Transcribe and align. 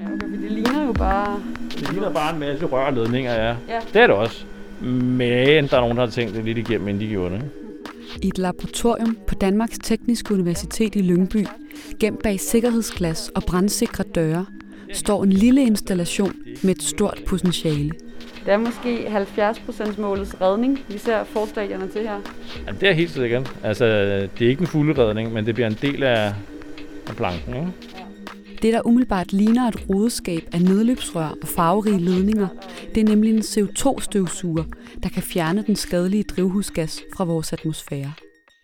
Ja, 0.00 0.06
okay, 0.14 0.42
det 0.42 0.52
ligner 0.52 0.86
jo 0.86 0.92
bare... 0.92 1.42
Det 1.70 1.92
ligner 1.92 2.12
bare 2.12 2.34
en 2.34 2.40
masse 2.40 2.66
rørledninger, 2.66 3.32
ja. 3.34 3.48
Ja. 3.48 3.80
Det 3.92 4.02
er 4.02 4.06
det 4.06 4.16
også. 4.16 4.44
Men 4.80 5.66
der 5.66 5.76
er 5.76 5.80
nogen, 5.80 5.96
der 5.96 6.04
har 6.04 6.10
tænkt 6.10 6.34
det 6.34 6.44
lidt 6.44 6.58
igennem, 6.58 6.88
inden 6.88 7.02
de 7.02 7.08
gjorde 7.08 7.34
det. 7.34 7.42
I 8.22 8.28
et 8.28 8.38
laboratorium 8.38 9.16
på 9.26 9.34
Danmarks 9.34 9.78
Tekniske 9.78 10.34
Universitet 10.34 10.94
i 10.94 11.02
Lyngby, 11.02 11.46
gemt 12.00 12.22
bag 12.22 12.40
sikkerhedsglas 12.40 13.30
og 13.34 13.42
brandsikre 13.42 14.04
døre, 14.14 14.46
står 14.92 15.22
en 15.24 15.32
lille 15.32 15.62
installation 15.62 16.32
med 16.62 16.74
et 16.76 16.82
stort 16.82 17.20
potentiale. 17.26 17.90
Det 18.44 18.52
er 18.52 18.56
måske 18.56 19.06
70% 19.38 20.00
målets 20.00 20.40
redning, 20.40 20.80
vi 20.88 20.98
ser 20.98 21.24
forstadierne 21.24 21.88
til 21.88 22.00
her. 22.00 22.20
Ja, 22.66 22.72
det 22.80 22.88
er 22.88 22.92
helt 22.92 23.10
sikkert. 23.10 23.54
Altså, 23.62 23.84
det 24.38 24.44
er 24.44 24.48
ikke 24.48 24.60
en 24.60 24.66
fulde 24.66 25.06
redning, 25.06 25.32
men 25.32 25.46
det 25.46 25.54
bliver 25.54 25.66
en 25.66 25.78
del 25.82 26.02
af, 26.02 26.32
af 27.08 27.16
planken. 27.16 27.54
Ikke? 27.54 27.66
Det, 28.64 28.72
der 28.72 28.86
umiddelbart 28.86 29.32
ligner 29.32 29.68
et 29.68 29.88
rodeskab 29.90 30.42
af 30.52 30.60
nedløbsrør 30.60 31.34
og 31.42 31.48
farverige 31.48 31.98
ledninger, 31.98 32.48
det 32.94 33.00
er 33.00 33.04
nemlig 33.04 33.30
en 33.34 33.38
CO2-støvsuger, 33.38 34.64
der 35.02 35.08
kan 35.08 35.22
fjerne 35.22 35.64
den 35.66 35.76
skadelige 35.76 36.22
drivhusgas 36.22 37.02
fra 37.16 37.24
vores 37.24 37.52
atmosfære. 37.52 38.12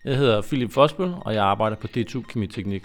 Jeg 0.05 0.17
hedder 0.17 0.43
Philip 0.43 0.73
Fosbøl, 0.73 1.13
og 1.21 1.35
jeg 1.35 1.45
arbejder 1.45 1.77
på 1.77 1.87
D2 1.97 2.23
Kemiteknik. 2.23 2.83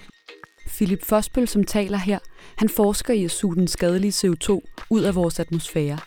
Philip 0.67 1.05
Fosbøl, 1.05 1.47
som 1.47 1.63
taler 1.63 1.97
her, 1.97 2.19
han 2.57 2.69
forsker 2.69 3.13
i 3.13 3.23
at 3.23 3.31
suge 3.31 3.55
den 3.55 3.67
skadelige 3.67 4.11
CO2 4.11 4.61
ud 4.89 5.01
af 5.01 5.15
vores 5.15 5.39
atmosfære. 5.39 5.97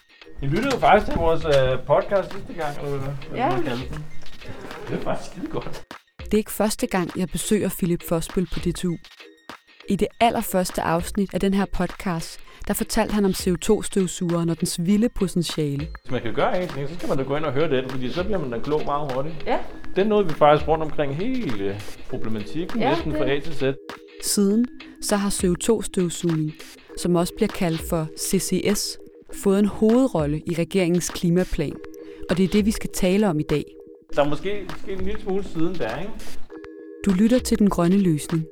Jeg 0.42 0.50
lyttede 0.50 0.74
jo 0.74 0.80
faktisk 0.80 1.10
til 1.12 1.20
vores 1.20 1.44
uh, 1.44 1.86
podcast 1.86 2.32
sidste 2.32 2.52
gang, 2.52 2.78
eller 2.78 2.98
hvad 2.98 3.36
Ja. 3.36 3.50
Det 4.88 4.98
er 4.98 5.02
faktisk 5.02 5.30
skide 5.30 5.46
godt. 5.46 5.84
Det 6.18 6.34
er 6.34 6.38
ikke 6.38 6.52
første 6.52 6.86
gang, 6.86 7.18
jeg 7.18 7.28
besøger 7.28 7.68
Philip 7.78 8.02
Fosbøl 8.08 8.46
på 8.52 8.58
DTU. 8.58 8.96
I 9.88 9.96
det 9.96 10.08
allerførste 10.20 10.82
afsnit 10.82 11.34
af 11.34 11.40
den 11.40 11.54
her 11.54 11.64
podcast, 11.64 12.40
der 12.68 12.74
fortalte 12.74 13.14
han 13.14 13.24
om 13.24 13.30
CO2-støvsugeren 13.30 14.48
og 14.50 14.60
dens 14.60 14.80
vilde 14.86 15.08
potentiale. 15.08 15.88
Hvis 16.02 16.10
man 16.10 16.22
kan 16.22 16.34
gøre 16.34 16.62
en 16.62 16.68
ting, 16.68 16.88
så 16.88 16.94
skal 16.94 17.08
man 17.08 17.18
da 17.18 17.24
gå 17.24 17.36
ind 17.36 17.44
og 17.44 17.52
høre 17.52 17.70
den, 17.70 17.90
fordi 17.90 18.10
så 18.12 18.24
bliver 18.24 18.38
man 18.38 18.50
da 18.50 18.58
klog 18.58 18.82
meget 18.84 19.12
hurtigt. 19.12 19.34
Ja. 19.46 19.58
Den 19.96 20.06
nåede 20.06 20.26
vi 20.28 20.34
faktisk 20.34 20.68
rundt 20.68 20.84
omkring 20.84 21.16
hele 21.16 21.80
problematikken, 22.10 22.80
Ja, 22.80 22.90
næsten 22.90 23.10
det- 23.10 23.18
fra 23.18 23.30
A 23.30 23.40
til 23.40 23.54
Z. 23.54 23.62
Siden 24.22 24.66
så 25.02 25.16
har 25.16 25.30
CO2-støvsugning, 25.30 26.54
som 26.98 27.14
også 27.16 27.34
bliver 27.36 27.48
kaldt 27.48 27.80
for 27.88 28.06
CCS, 28.18 28.98
fået 29.42 29.58
en 29.58 29.66
hovedrolle 29.66 30.38
i 30.46 30.54
regeringens 30.58 31.10
klimaplan. 31.10 31.76
Og 32.30 32.36
det 32.36 32.44
er 32.44 32.48
det, 32.48 32.66
vi 32.66 32.70
skal 32.70 32.90
tale 32.94 33.28
om 33.28 33.40
i 33.40 33.42
dag. 33.42 33.64
Der 34.16 34.24
er 34.24 34.28
måske 34.28 34.64
sket 34.82 34.98
en 34.98 35.04
lille 35.04 35.20
smule 35.20 35.44
siden 35.44 35.74
der, 35.74 35.98
ikke? 36.00 36.12
Du 37.06 37.10
lytter 37.10 37.38
til 37.38 37.58
Den 37.58 37.70
Grønne 37.70 37.98
Løsning. 37.98 38.44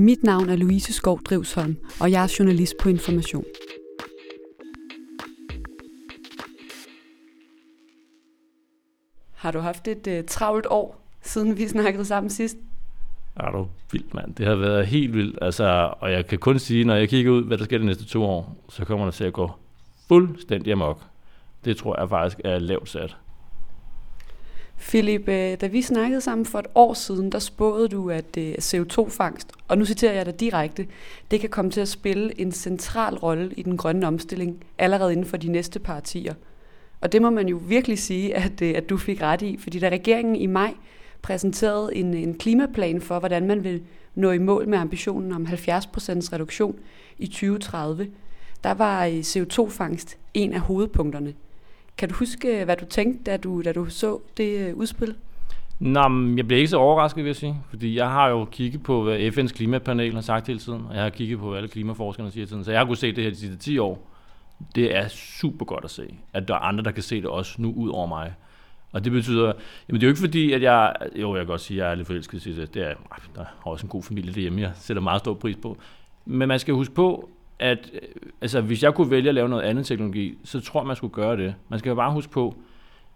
Mit 0.00 0.22
navn 0.22 0.48
er 0.48 0.56
Louise 0.56 0.92
Skov 0.92 1.20
Drivsholm, 1.22 1.76
og 2.00 2.10
jeg 2.10 2.22
er 2.22 2.36
journalist 2.38 2.74
på 2.82 2.88
Information. 2.88 3.44
Har 9.34 9.50
du 9.50 9.58
haft 9.58 9.88
et 9.88 10.06
uh, 10.06 10.26
travlt 10.26 10.66
år, 10.70 11.00
siden 11.22 11.58
vi 11.58 11.68
snakkede 11.68 12.04
sammen 12.04 12.30
sidst? 12.30 12.56
Er 13.36 13.50
du 13.50 13.66
vildt, 13.92 14.14
mand. 14.14 14.34
Det 14.34 14.46
har 14.46 14.54
været 14.54 14.86
helt 14.86 15.12
vildt. 15.12 15.38
Altså, 15.42 15.94
og 16.00 16.12
jeg 16.12 16.26
kan 16.26 16.38
kun 16.38 16.58
sige, 16.58 16.84
når 16.84 16.94
jeg 16.94 17.08
kigger 17.08 17.32
ud, 17.32 17.44
hvad 17.44 17.58
der 17.58 17.64
sker 17.64 17.78
de 17.78 17.86
næste 17.86 18.04
to 18.04 18.24
år, 18.24 18.56
så 18.68 18.84
kommer 18.84 19.06
der 19.06 19.12
til 19.12 19.24
at 19.24 19.32
gå 19.32 19.50
fuldstændig 20.08 20.72
amok. 20.72 21.02
Det 21.64 21.76
tror 21.76 22.00
jeg 22.00 22.08
faktisk 22.08 22.40
er 22.44 22.58
lavt 22.58 22.88
sat. 22.88 23.16
Philip, 24.80 25.28
øh, 25.28 25.60
da 25.60 25.66
vi 25.66 25.82
snakkede 25.82 26.20
sammen 26.20 26.46
for 26.46 26.58
et 26.58 26.66
år 26.74 26.94
siden, 26.94 27.32
der 27.32 27.38
spåede 27.38 27.88
du, 27.88 28.10
at 28.10 28.36
øh, 28.38 28.54
CO2-fangst, 28.54 29.52
og 29.68 29.78
nu 29.78 29.84
citerer 29.84 30.12
jeg 30.12 30.26
dig 30.26 30.40
direkte, 30.40 30.86
det 31.30 31.40
kan 31.40 31.48
komme 31.48 31.70
til 31.70 31.80
at 31.80 31.88
spille 31.88 32.40
en 32.40 32.52
central 32.52 33.14
rolle 33.14 33.52
i 33.56 33.62
den 33.62 33.76
grønne 33.76 34.06
omstilling 34.06 34.64
allerede 34.78 35.12
inden 35.12 35.26
for 35.26 35.36
de 35.36 35.48
næste 35.48 35.78
par 35.78 35.96
årtier. 35.96 36.34
Og 37.00 37.12
det 37.12 37.22
må 37.22 37.30
man 37.30 37.48
jo 37.48 37.60
virkelig 37.66 37.98
sige, 37.98 38.36
at, 38.36 38.62
øh, 38.62 38.74
at 38.76 38.88
du 38.90 38.96
fik 38.96 39.22
ret 39.22 39.42
i, 39.42 39.56
fordi 39.56 39.78
da 39.78 39.88
regeringen 39.88 40.36
i 40.36 40.46
maj 40.46 40.74
præsenterede 41.22 41.94
en, 41.94 42.14
en 42.14 42.34
klimaplan 42.34 43.00
for, 43.00 43.18
hvordan 43.18 43.46
man 43.46 43.64
vil 43.64 43.82
nå 44.14 44.30
i 44.30 44.38
mål 44.38 44.68
med 44.68 44.78
ambitionen 44.78 45.32
om 45.32 45.46
70% 45.46 45.52
reduktion 46.32 46.78
i 47.18 47.26
2030, 47.26 48.08
der 48.64 48.74
var 48.74 49.06
CO2-fangst 49.08 50.16
en 50.34 50.52
af 50.52 50.60
hovedpunkterne. 50.60 51.34
Kan 51.98 52.08
du 52.08 52.14
huske, 52.14 52.64
hvad 52.64 52.76
du 52.76 52.84
tænkte, 52.84 53.30
da 53.30 53.36
du, 53.36 53.62
da 53.62 53.72
du 53.72 53.86
så 53.90 54.20
det 54.36 54.68
øh, 54.68 54.76
udspil? 54.76 55.14
Nå, 55.78 56.08
men 56.08 56.36
jeg 56.36 56.46
bliver 56.46 56.58
ikke 56.58 56.68
så 56.68 56.76
overrasket, 56.76 57.24
vil 57.24 57.28
jeg 57.28 57.36
sige. 57.36 57.56
Fordi 57.70 57.96
jeg 57.96 58.10
har 58.10 58.28
jo 58.28 58.44
kigget 58.44 58.82
på, 58.82 59.02
hvad 59.02 59.18
FN's 59.18 59.54
klimapanel 59.54 60.14
har 60.14 60.20
sagt 60.20 60.46
hele 60.46 60.58
tiden, 60.58 60.82
og 60.88 60.94
jeg 60.94 61.02
har 61.02 61.10
kigget 61.10 61.38
på, 61.38 61.48
hvad 61.48 61.56
alle 61.56 61.68
klimaforskerne 61.68 62.30
siger 62.30 62.40
hele 62.40 62.50
tiden. 62.50 62.64
Så 62.64 62.70
jeg 62.70 62.80
har 62.80 62.84
kunnet 62.84 62.98
se 62.98 63.12
det 63.12 63.24
her 63.24 63.30
de 63.30 63.36
sidste 63.36 63.56
10 63.56 63.78
år. 63.78 64.10
Det 64.74 64.96
er 64.96 65.08
super 65.08 65.64
godt 65.64 65.84
at 65.84 65.90
se, 65.90 66.14
at 66.32 66.48
der 66.48 66.54
er 66.54 66.58
andre, 66.58 66.84
der 66.84 66.90
kan 66.90 67.02
se 67.02 67.16
det 67.16 67.26
også 67.26 67.62
nu 67.62 67.72
ud 67.76 67.90
over 67.90 68.06
mig. 68.06 68.34
Og 68.92 69.04
det 69.04 69.12
betyder, 69.12 69.52
jamen 69.88 70.00
det 70.00 70.02
er 70.02 70.08
jo 70.08 70.10
ikke 70.10 70.20
fordi, 70.20 70.52
at 70.52 70.62
jeg, 70.62 70.94
jo 71.16 71.34
jeg 71.34 71.40
kan 71.40 71.46
godt 71.46 71.60
sige, 71.60 71.80
at 71.80 71.84
jeg 71.84 71.90
er 71.90 71.94
lidt 71.94 72.06
forelsket 72.06 72.46
i 72.46 72.54
Det 72.54 72.76
er, 72.76 72.94
der 73.34 73.44
har 73.44 73.70
også 73.70 73.86
en 73.86 73.90
god 73.90 74.02
familie 74.02 74.32
derhjemme, 74.32 74.60
jeg 74.60 74.72
sætter 74.74 75.02
meget 75.02 75.18
stor 75.18 75.34
pris 75.34 75.56
på. 75.56 75.76
Men 76.24 76.48
man 76.48 76.58
skal 76.58 76.74
huske 76.74 76.94
på, 76.94 77.30
at 77.58 77.90
øh, 77.92 78.00
altså, 78.40 78.60
hvis 78.60 78.82
jeg 78.82 78.94
kunne 78.94 79.10
vælge 79.10 79.28
at 79.28 79.34
lave 79.34 79.48
noget 79.48 79.62
andet 79.62 79.86
teknologi, 79.86 80.38
så 80.44 80.60
tror 80.60 80.84
man 80.84 80.96
skulle 80.96 81.14
gøre 81.14 81.36
det. 81.36 81.54
Man 81.68 81.78
skal 81.78 81.90
jo 81.90 81.94
bare 81.94 82.12
huske 82.12 82.32
på, 82.32 82.54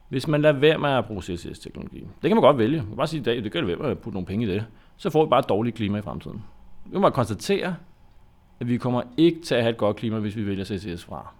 hvis 0.09 0.29
man 0.29 0.43
lader 0.43 0.59
være 0.59 0.79
med 0.79 0.91
at 0.91 1.05
bruge 1.07 1.23
CCS-teknologi, 1.23 2.01
det 2.01 2.29
kan 2.29 2.37
man 2.37 2.43
godt 2.43 2.59
vælge. 2.59 2.77
Man 2.77 2.87
kan 2.87 2.97
bare 2.97 3.07
sige 3.07 3.21
i 3.21 3.25
dag, 3.25 3.45
det 3.45 3.53
kan 3.53 3.61
det 3.61 3.69
være 3.69 3.77
med 3.77 3.91
at 3.91 3.99
putte 3.99 4.15
nogle 4.15 4.27
penge 4.27 4.47
i 4.47 4.49
det. 4.49 4.65
Så 4.97 5.11
får 5.11 5.25
vi 5.25 5.29
bare 5.29 5.41
et 5.41 5.49
dårligt 5.49 5.77
klima 5.77 5.99
i 5.99 6.03
fremtiden. 6.03 6.43
Vi 6.87 6.99
må 6.99 7.11
konstatere, 7.11 7.77
at 8.61 8.69
vi 8.69 8.77
kommer 8.77 9.03
ikke 9.17 9.41
til 9.43 9.55
at 9.55 9.63
have 9.63 9.71
et 9.71 9.77
godt 9.77 9.97
klima, 9.97 10.19
hvis 10.19 10.37
vi 10.37 10.47
vælger 10.47 10.65
CCS 10.65 11.05
fra. 11.05 11.35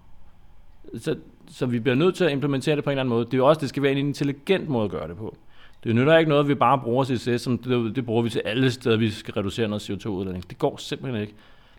Så, 0.97 1.15
så 1.47 1.65
vi 1.65 1.79
bliver 1.79 1.95
nødt 1.95 2.15
til 2.15 2.25
at 2.25 2.31
implementere 2.31 2.75
det 2.75 2.83
på 2.83 2.89
en 2.89 2.91
eller 2.91 3.01
anden 3.01 3.09
måde. 3.09 3.25
Det 3.25 3.33
er 3.33 3.37
jo 3.37 3.47
også, 3.47 3.61
det 3.61 3.69
skal 3.69 3.83
være 3.83 3.91
en 3.91 3.97
intelligent 3.97 4.69
måde 4.69 4.85
at 4.85 4.91
gøre 4.91 5.07
det 5.07 5.17
på. 5.17 5.37
Det 5.83 5.95
nytter 5.95 6.17
ikke 6.17 6.29
noget, 6.29 6.43
at 6.43 6.47
vi 6.49 6.55
bare 6.55 6.79
bruger 6.79 7.03
CCS, 7.03 7.41
som 7.41 7.57
det, 7.57 7.95
det 7.95 8.05
bruger 8.05 8.21
vi 8.21 8.29
til 8.29 8.41
alle 8.45 8.71
steder, 8.71 8.97
vi 8.97 9.09
skal 9.09 9.33
reducere 9.33 9.67
noget 9.67 9.89
CO2-udledning. 9.89 10.49
Det 10.49 10.57
går 10.57 10.77
simpelthen 10.77 11.21
ikke. 11.21 11.33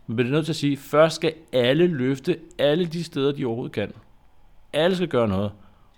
Men 0.06 0.16
bliver 0.16 0.30
nødt 0.30 0.44
til 0.44 0.52
at 0.52 0.56
sige, 0.56 0.72
at 0.72 0.78
først 0.78 1.16
skal 1.16 1.34
alle 1.52 1.86
løfte 1.86 2.38
alle 2.58 2.86
de 2.86 3.04
steder, 3.04 3.32
de 3.32 3.44
overhovedet 3.44 3.72
kan. 3.72 3.92
Alle 4.72 4.96
skal 4.96 5.08
gøre 5.08 5.28
noget. 5.28 5.52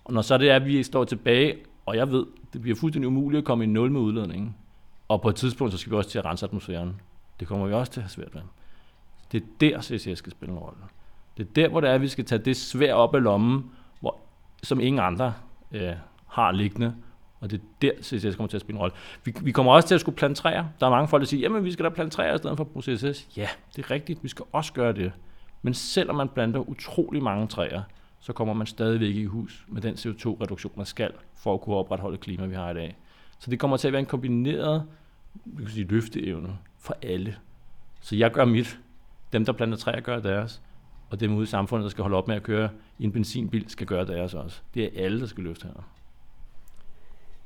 Og 0.04 0.12
når 0.12 0.22
så 0.22 0.38
det 0.38 0.50
er, 0.50 0.56
at 0.56 0.66
vi 0.66 0.82
står 0.82 1.04
tilbage, 1.04 1.56
og 1.86 1.96
jeg 1.96 2.10
ved, 2.10 2.26
det 2.52 2.62
bliver 2.62 2.76
fuldstændig 2.76 3.08
umuligt 3.08 3.38
at 3.38 3.44
komme 3.44 3.64
i 3.64 3.66
nul 3.66 3.90
med 3.90 4.00
udledningen. 4.00 4.56
Og 5.08 5.22
på 5.22 5.28
et 5.28 5.36
tidspunkt, 5.36 5.72
så 5.72 5.78
skal 5.78 5.92
vi 5.92 5.96
også 5.96 6.10
til 6.10 6.18
at 6.18 6.24
rense 6.24 6.46
atmosfæren. 6.46 7.00
Det 7.40 7.48
kommer 7.48 7.66
vi 7.66 7.72
også 7.72 7.92
til 7.92 8.00
at 8.00 8.04
have 8.04 8.10
svært 8.10 8.34
ved. 8.34 8.40
Det 9.32 9.42
er 9.42 9.46
der, 9.60 9.80
CCS 9.80 10.18
skal 10.18 10.32
spille 10.32 10.52
en 10.52 10.58
rolle. 10.58 10.78
Det 11.36 11.42
er 11.42 11.52
der, 11.54 11.68
hvor 11.68 11.80
det 11.80 11.90
er, 11.90 11.94
at 11.94 12.00
vi 12.00 12.08
skal 12.08 12.24
tage 12.24 12.38
det 12.38 12.56
svær 12.56 12.94
op 12.94 13.14
af 13.14 13.22
lommen, 13.22 13.70
hvor, 14.00 14.18
som 14.62 14.80
ingen 14.80 15.00
andre 15.00 15.34
øh, 15.72 15.92
har 16.26 16.52
liggende. 16.52 16.94
Og 17.40 17.50
det 17.50 17.60
er 17.60 17.64
der, 17.82 17.90
CCS 18.02 18.36
kommer 18.36 18.48
til 18.48 18.56
at 18.56 18.60
spille 18.60 18.76
en 18.76 18.80
rolle. 18.80 18.94
Vi, 19.24 19.34
vi 19.42 19.52
kommer 19.52 19.72
også 19.72 19.88
til 19.88 19.94
at 19.94 20.00
skulle 20.00 20.16
plante 20.16 20.40
træer. 20.40 20.64
Der 20.80 20.86
er 20.86 20.90
mange 20.90 21.08
folk, 21.08 21.20
der 21.20 21.26
siger, 21.26 21.40
jamen 21.40 21.64
vi 21.64 21.72
skal 21.72 21.84
da 21.84 21.88
plante 21.90 22.16
træer 22.16 22.34
i 22.34 22.38
stedet 22.38 22.56
for 22.56 22.64
at 22.64 22.70
bruge 22.70 22.82
CCS. 22.82 23.36
Ja, 23.36 23.48
det 23.76 23.84
er 23.84 23.90
rigtigt. 23.90 24.22
Vi 24.22 24.28
skal 24.28 24.44
også 24.52 24.72
gøre 24.72 24.92
det. 24.92 25.12
Men 25.62 25.74
selvom 25.74 26.16
man 26.16 26.28
planter 26.28 26.60
utrolig 26.60 27.22
mange 27.22 27.46
træer, 27.46 27.82
så 28.20 28.32
kommer 28.32 28.54
man 28.54 28.66
stadigvæk 28.66 29.14
i 29.14 29.24
hus 29.24 29.64
med 29.68 29.82
den 29.82 29.94
CO2-reduktion, 29.94 30.72
man 30.76 30.86
skal, 30.86 31.12
for 31.34 31.54
at 31.54 31.60
kunne 31.60 31.76
opretholde 31.76 32.18
klima, 32.18 32.46
vi 32.46 32.54
har 32.54 32.70
i 32.70 32.74
dag. 32.74 32.96
Så 33.38 33.50
det 33.50 33.58
kommer 33.58 33.76
til 33.76 33.88
at 33.88 33.92
være 33.92 34.00
en 34.00 34.06
kombineret 34.06 34.82
vi 35.44 35.62
kan 35.62 35.72
sige, 35.72 35.86
løfteevne 35.86 36.58
for 36.78 36.96
alle. 37.02 37.36
Så 38.00 38.16
jeg 38.16 38.30
gør 38.30 38.44
mit. 38.44 38.80
Dem, 39.32 39.44
der 39.44 39.52
planter 39.52 39.76
træer, 39.76 40.00
gør 40.00 40.18
deres. 40.18 40.62
Og 41.10 41.20
dem 41.20 41.34
ude 41.34 41.42
i 41.42 41.46
samfundet, 41.46 41.84
der 41.84 41.90
skal 41.90 42.02
holde 42.02 42.16
op 42.16 42.28
med 42.28 42.36
at 42.36 42.42
køre 42.42 42.68
i 42.98 43.04
en 43.04 43.12
benzinbil, 43.12 43.70
skal 43.70 43.86
gøre 43.86 44.06
deres 44.06 44.34
også. 44.34 44.60
Det 44.74 44.84
er 44.84 45.04
alle, 45.04 45.20
der 45.20 45.26
skal 45.26 45.44
løfte 45.44 45.66
her. 45.66 45.88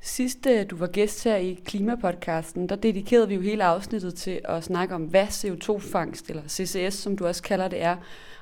Sidst 0.03 0.47
du 0.71 0.75
var 0.75 0.87
gæst 0.87 1.23
her 1.23 1.35
i 1.35 1.59
Klimapodcasten, 1.65 2.69
der 2.69 2.75
dedikerede 2.75 3.27
vi 3.27 3.35
jo 3.35 3.41
hele 3.41 3.63
afsnittet 3.63 4.15
til 4.15 4.39
at 4.43 4.63
snakke 4.63 4.95
om, 4.95 5.03
hvad 5.03 5.27
CO2-fangst, 5.27 6.29
eller 6.29 6.41
CCS, 6.47 6.93
som 6.93 7.17
du 7.17 7.27
også 7.27 7.43
kalder 7.43 7.67
det 7.67 7.83
er, 7.83 7.95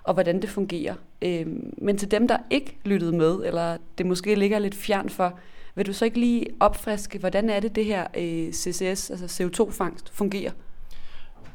og 0.03 0.13
hvordan 0.13 0.41
det 0.41 0.49
fungerer. 0.49 0.95
Øhm, 1.21 1.73
men 1.77 1.97
til 1.97 2.11
dem, 2.11 2.27
der 2.27 2.37
ikke 2.49 2.77
lyttede 2.85 3.11
med, 3.11 3.35
eller 3.45 3.77
det 3.97 4.05
måske 4.05 4.35
ligger 4.35 4.59
lidt 4.59 4.75
fjern 4.75 5.09
for, 5.09 5.39
vil 5.75 5.85
du 5.85 5.93
så 5.93 6.05
ikke 6.05 6.19
lige 6.19 6.45
opfriske, 6.59 7.19
hvordan 7.19 7.49
er 7.49 7.59
det, 7.59 7.75
det 7.75 7.85
her 7.85 8.07
øh, 8.17 8.53
CCS, 8.53 9.09
altså 9.09 9.43
CO2-fangst, 9.43 10.09
fungerer? 10.13 10.51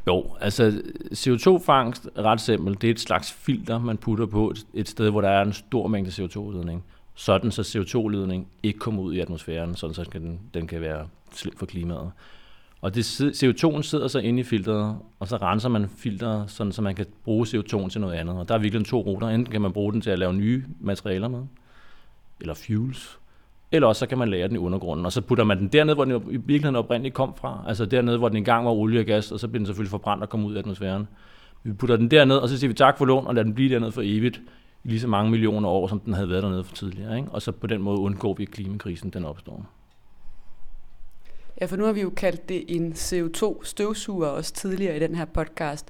Jo, 0.06 0.24
altså 0.40 0.82
CO2-fangst 1.12 2.08
ret 2.18 2.40
simpelt. 2.40 2.82
Det 2.82 2.88
er 2.88 2.92
et 2.92 3.00
slags 3.00 3.32
filter, 3.32 3.78
man 3.78 3.96
putter 3.96 4.26
på 4.26 4.54
et 4.74 4.88
sted, 4.88 5.10
hvor 5.10 5.20
der 5.20 5.28
er 5.28 5.42
en 5.42 5.52
stor 5.52 5.86
mængde 5.86 6.10
CO2-udledning. 6.10 6.84
Sådan 7.14 7.50
så 7.50 7.62
CO2-ledning 7.62 8.48
ikke 8.62 8.78
kommer 8.78 9.02
ud 9.02 9.14
i 9.14 9.20
atmosfæren, 9.20 9.74
sådan 9.74 9.94
så 9.94 10.04
den, 10.12 10.40
den 10.54 10.66
kan 10.66 10.80
være 10.80 11.06
slem 11.32 11.56
for 11.56 11.66
klimaet. 11.66 12.12
Og 12.80 12.94
det, 12.94 13.20
CO2'en 13.20 13.82
sidder 13.82 14.08
så 14.08 14.18
inde 14.18 14.40
i 14.40 14.42
filteret, 14.42 14.96
og 15.20 15.28
så 15.28 15.36
renser 15.36 15.68
man 15.68 15.88
filteret, 15.88 16.50
sådan 16.50 16.72
så 16.72 16.82
man 16.82 16.94
kan 16.94 17.06
bruge 17.24 17.46
CO2'en 17.46 17.88
til 17.88 18.00
noget 18.00 18.14
andet. 18.14 18.36
Og 18.36 18.48
der 18.48 18.54
er 18.54 18.58
virkelig 18.58 18.86
to 18.86 19.00
ruter. 19.00 19.28
Enten 19.28 19.52
kan 19.52 19.60
man 19.60 19.72
bruge 19.72 19.92
den 19.92 20.00
til 20.00 20.10
at 20.10 20.18
lave 20.18 20.34
nye 20.34 20.64
materialer 20.80 21.28
med, 21.28 21.42
eller 22.40 22.54
fuels, 22.54 23.18
eller 23.72 23.88
også 23.88 23.98
så 23.98 24.06
kan 24.06 24.18
man 24.18 24.28
lære 24.28 24.48
den 24.48 24.56
i 24.56 24.58
undergrunden, 24.58 25.06
og 25.06 25.12
så 25.12 25.20
putter 25.20 25.44
man 25.44 25.58
den 25.58 25.68
dernede, 25.68 25.94
hvor 25.94 26.04
den 26.04 26.16
i 26.16 26.36
virkeligheden 26.36 26.76
oprindeligt 26.76 27.14
kom 27.14 27.34
fra, 27.36 27.64
altså 27.66 27.86
dernede, 27.86 28.18
hvor 28.18 28.28
den 28.28 28.36
engang 28.36 28.64
var 28.64 28.72
olie 28.72 29.00
og 29.00 29.06
gas, 29.06 29.32
og 29.32 29.40
så 29.40 29.48
bliver 29.48 29.60
den 29.60 29.66
selvfølgelig 29.66 29.90
forbrændt 29.90 30.22
og 30.22 30.28
kommer 30.28 30.48
ud 30.48 30.54
i 30.56 30.58
atmosfæren. 30.58 31.08
Vi 31.62 31.72
putter 31.72 31.96
den 31.96 32.10
derned, 32.10 32.36
og 32.36 32.48
så 32.48 32.58
siger 32.58 32.68
vi 32.68 32.74
tak 32.74 32.98
for 32.98 33.04
lån, 33.04 33.26
og 33.26 33.34
lader 33.34 33.44
den 33.44 33.54
blive 33.54 33.74
dernede 33.74 33.92
for 33.92 34.02
evigt 34.04 34.40
i 34.84 34.88
lige 34.88 35.00
så 35.00 35.08
mange 35.08 35.30
millioner 35.30 35.68
år, 35.68 35.86
som 35.86 36.00
den 36.00 36.14
havde 36.14 36.28
været 36.28 36.42
dernede 36.42 36.64
for 36.64 36.74
tidligere. 36.74 37.16
Ikke? 37.16 37.28
Og 37.30 37.42
så 37.42 37.52
på 37.52 37.66
den 37.66 37.82
måde 37.82 37.98
undgår 37.98 38.34
vi, 38.34 38.42
at 38.42 38.50
klimakrisen 38.50 39.10
den 39.10 39.24
opstår. 39.24 39.66
Ja, 41.60 41.66
for 41.66 41.76
nu 41.76 41.84
har 41.84 41.92
vi 41.92 42.00
jo 42.00 42.10
kaldt 42.10 42.48
det 42.48 42.64
en 42.68 42.92
CO2-støvsuger 42.92 44.26
også 44.26 44.52
tidligere 44.52 44.96
i 44.96 45.00
den 45.00 45.14
her 45.14 45.24
podcast. 45.24 45.88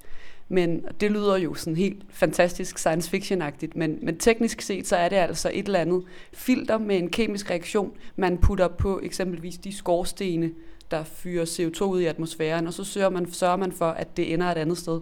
Men 0.49 0.85
det 1.01 1.11
lyder 1.11 1.37
jo 1.37 1.55
sådan 1.55 1.77
helt 1.77 2.03
fantastisk 2.11 2.79
science 2.79 3.11
fiction-agtigt, 3.11 3.77
men, 3.77 3.99
men 4.03 4.19
teknisk 4.19 4.61
set 4.61 4.87
så 4.87 4.97
er 4.97 5.09
det 5.09 5.17
altså 5.17 5.51
et 5.55 5.67
eller 5.67 5.79
andet 5.79 6.03
filter 6.33 6.79
med 6.79 6.99
en 6.99 7.11
kemisk 7.11 7.51
reaktion, 7.51 7.93
man 8.17 8.39
putter 8.39 8.69
på 8.69 9.01
eksempelvis 9.03 9.59
de 9.59 9.77
skorstene, 9.77 10.51
der 10.91 11.05
fyrer 11.05 11.45
CO2 11.45 11.85
ud 11.85 12.01
i 12.01 12.05
atmosfæren, 12.05 12.67
og 12.67 12.73
så 12.73 12.85
sørger 12.85 13.11
man, 13.11 13.33
sørger 13.33 13.57
man 13.57 13.73
for, 13.73 13.87
at 13.87 14.17
det 14.17 14.33
ender 14.33 14.47
et 14.47 14.59
andet 14.59 14.79
sted. 14.79 15.01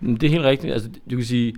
Det 0.00 0.22
er 0.22 0.30
helt 0.30 0.44
rigtigt. 0.44 0.72
Altså, 0.72 0.88
du 1.10 1.16
kan 1.16 1.24
sige, 1.24 1.54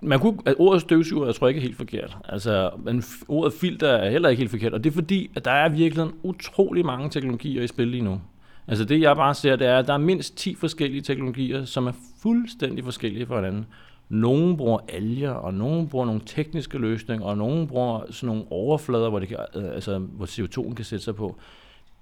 man 0.00 0.18
kunne, 0.18 0.38
at 0.46 0.54
ordet 0.58 0.82
støvsuger, 0.82 1.26
jeg 1.26 1.34
tror 1.34 1.48
ikke 1.48 1.58
er 1.58 1.62
helt 1.62 1.76
forkert. 1.76 2.16
Altså, 2.28 2.70
men 2.78 3.04
ordet 3.28 3.52
filter 3.52 3.88
er 3.88 4.10
heller 4.10 4.28
ikke 4.28 4.40
helt 4.40 4.50
forkert, 4.50 4.74
og 4.74 4.84
det 4.84 4.90
er 4.90 4.94
fordi, 4.94 5.30
at 5.36 5.44
der 5.44 5.50
er 5.50 5.68
virkelig 5.68 6.06
utrolig 6.22 6.86
mange 6.86 7.10
teknologier 7.10 7.62
i 7.62 7.66
spil 7.66 7.88
lige 7.88 8.02
nu. 8.02 8.20
Altså 8.68 8.84
det 8.84 9.00
jeg 9.00 9.16
bare 9.16 9.34
ser, 9.34 9.56
det 9.56 9.66
er, 9.66 9.78
at 9.78 9.86
der 9.86 9.94
er 9.94 9.98
mindst 9.98 10.36
10 10.36 10.54
forskellige 10.54 11.00
teknologier, 11.02 11.64
som 11.64 11.86
er 11.86 11.92
fuldstændig 12.22 12.84
forskellige 12.84 13.26
fra 13.26 13.36
hinanden. 13.36 13.66
Nogle 14.08 14.56
bruger 14.56 14.78
alger, 14.88 15.30
og 15.30 15.54
nogle 15.54 15.88
bruger 15.88 16.06
nogle 16.06 16.20
tekniske 16.26 16.78
løsninger, 16.78 17.26
og 17.26 17.38
nogle 17.38 17.66
bruger 17.66 18.00
sådan 18.10 18.26
nogle 18.26 18.44
overflader, 18.50 19.08
hvor, 19.08 19.18
det 19.18 19.28
kan, 19.28 19.36
øh, 19.54 19.64
altså, 19.74 19.98
hvor 19.98 20.26
CO2 20.26 20.74
kan 20.74 20.84
sætte 20.84 21.04
sig 21.04 21.16
på. 21.16 21.36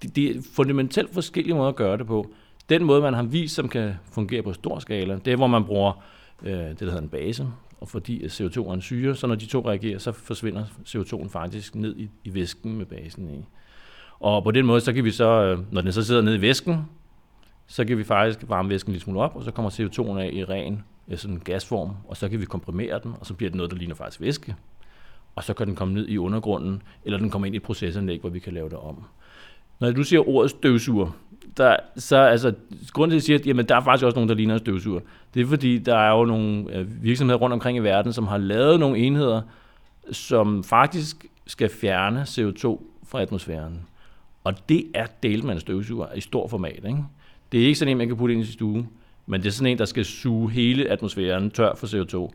Det, 0.01 0.15
det 0.15 0.35
er 0.35 0.41
fundamentalt 0.55 1.13
forskellige 1.13 1.55
måder 1.55 1.69
at 1.69 1.75
gøre 1.75 1.97
det 1.97 2.07
på. 2.07 2.29
Den 2.69 2.83
måde, 2.83 3.01
man 3.01 3.13
har 3.13 3.23
vist, 3.23 3.55
som 3.55 3.69
kan 3.69 3.93
fungere 4.11 4.41
på 4.41 4.53
stor 4.53 4.79
skala, 4.79 5.19
det 5.25 5.33
er, 5.33 5.37
hvor 5.37 5.47
man 5.47 5.65
bruger 5.65 6.03
øh, 6.43 6.53
det, 6.53 6.79
der 6.79 6.85
hedder 6.85 7.01
en 7.01 7.09
base, 7.09 7.47
og 7.79 7.87
fordi 7.87 8.25
CO2 8.25 8.69
er 8.69 8.73
en 8.73 8.81
syre, 8.81 9.15
så 9.15 9.27
når 9.27 9.35
de 9.35 9.45
to 9.45 9.69
reagerer, 9.69 9.97
så 9.97 10.11
forsvinder 10.11 10.65
CO2'en 10.87 11.29
faktisk 11.29 11.75
ned 11.75 11.95
i, 11.97 12.09
i 12.23 12.33
væsken 12.33 12.77
med 12.77 12.85
basen 12.85 13.29
i. 13.29 13.45
Og 14.19 14.43
på 14.43 14.51
den 14.51 14.65
måde, 14.65 14.81
så 14.81 14.93
kan 14.93 15.03
vi 15.03 15.11
så, 15.11 15.43
øh, 15.43 15.73
når 15.73 15.81
den 15.81 15.91
så 15.91 16.03
sidder 16.03 16.21
nede 16.21 16.35
i 16.35 16.41
væsken, 16.41 16.85
så 17.67 17.85
kan 17.85 17.97
vi 17.97 18.03
faktisk 18.03 18.39
varme 18.47 18.69
væsken 18.69 18.93
lidt 18.93 19.03
smule 19.03 19.19
op, 19.19 19.35
og 19.35 19.43
så 19.43 19.51
kommer 19.51 19.71
CO2'en 19.71 20.17
af 20.17 20.29
i 20.33 20.43
ren 20.43 20.83
øh, 21.07 21.17
sådan 21.17 21.35
en 21.35 21.39
gasform, 21.39 21.91
og 22.07 22.17
så 22.17 22.29
kan 22.29 22.39
vi 22.39 22.45
komprimere 22.45 22.99
den, 23.03 23.13
og 23.19 23.25
så 23.25 23.33
bliver 23.33 23.49
det 23.49 23.57
noget, 23.57 23.71
der 23.71 23.77
ligner 23.77 23.95
faktisk 23.95 24.21
væske. 24.21 24.55
Og 25.35 25.43
så 25.43 25.53
kan 25.53 25.67
den 25.67 25.75
komme 25.75 25.93
ned 25.93 26.07
i 26.07 26.17
undergrunden, 26.17 26.81
eller 27.05 27.17
den 27.17 27.29
kommer 27.29 27.45
ind 27.45 27.55
i 27.55 27.57
et 27.57 27.63
processanlæg, 27.63 28.19
hvor 28.19 28.29
vi 28.29 28.39
kan 28.39 28.53
lave 28.53 28.69
det 28.69 28.77
om. 28.77 29.03
Når 29.79 29.91
du 29.91 30.03
siger 30.03 30.29
ordet 30.29 30.51
støvsuger, 30.51 31.11
der, 31.57 31.75
så 31.95 32.17
altså, 32.17 32.53
grunden 32.93 33.11
til, 33.11 33.15
at 33.15 33.17
jeg 33.17 33.23
siger, 33.23 33.39
at 33.39 33.47
jamen, 33.47 33.65
der 33.65 33.75
er 33.75 33.81
faktisk 33.81 34.05
også 34.05 34.15
nogen, 34.15 34.29
der 34.29 34.35
ligner 34.35 34.53
en 34.53 34.59
støvsuger, 34.59 34.99
det 35.33 35.41
er 35.41 35.45
fordi, 35.45 35.77
der 35.77 35.95
er 35.95 36.17
jo 36.17 36.25
nogle 36.25 36.75
øh, 36.75 37.03
virksomheder 37.03 37.39
rundt 37.39 37.53
omkring 37.53 37.77
i 37.77 37.81
verden, 37.81 38.13
som 38.13 38.27
har 38.27 38.37
lavet 38.37 38.79
nogle 38.79 38.97
enheder, 38.97 39.41
som 40.11 40.63
faktisk 40.63 41.25
skal 41.47 41.69
fjerne 41.69 42.21
CO2 42.21 42.81
fra 43.07 43.21
atmosfæren. 43.21 43.81
Og 44.43 44.69
det 44.69 44.85
er 44.93 45.05
delt 45.23 45.43
med 45.43 45.53
en 45.53 45.59
støvsuger 45.59 46.13
i 46.15 46.21
stor 46.21 46.47
format. 46.47 46.79
Ikke? 46.85 47.03
Det 47.51 47.61
er 47.61 47.65
ikke 47.65 47.79
sådan 47.79 47.91
en, 47.91 47.97
man 47.97 48.07
kan 48.07 48.17
putte 48.17 48.33
ind 48.33 48.43
i 48.43 48.45
sin 48.45 48.53
stue, 48.53 48.87
men 49.25 49.41
det 49.41 49.47
er 49.47 49.51
sådan 49.51 49.71
en, 49.71 49.77
der 49.77 49.85
skal 49.85 50.05
suge 50.05 50.51
hele 50.51 50.89
atmosfæren 50.89 51.51
tør 51.51 51.75
for 51.75 51.87
CO2. 51.87 52.33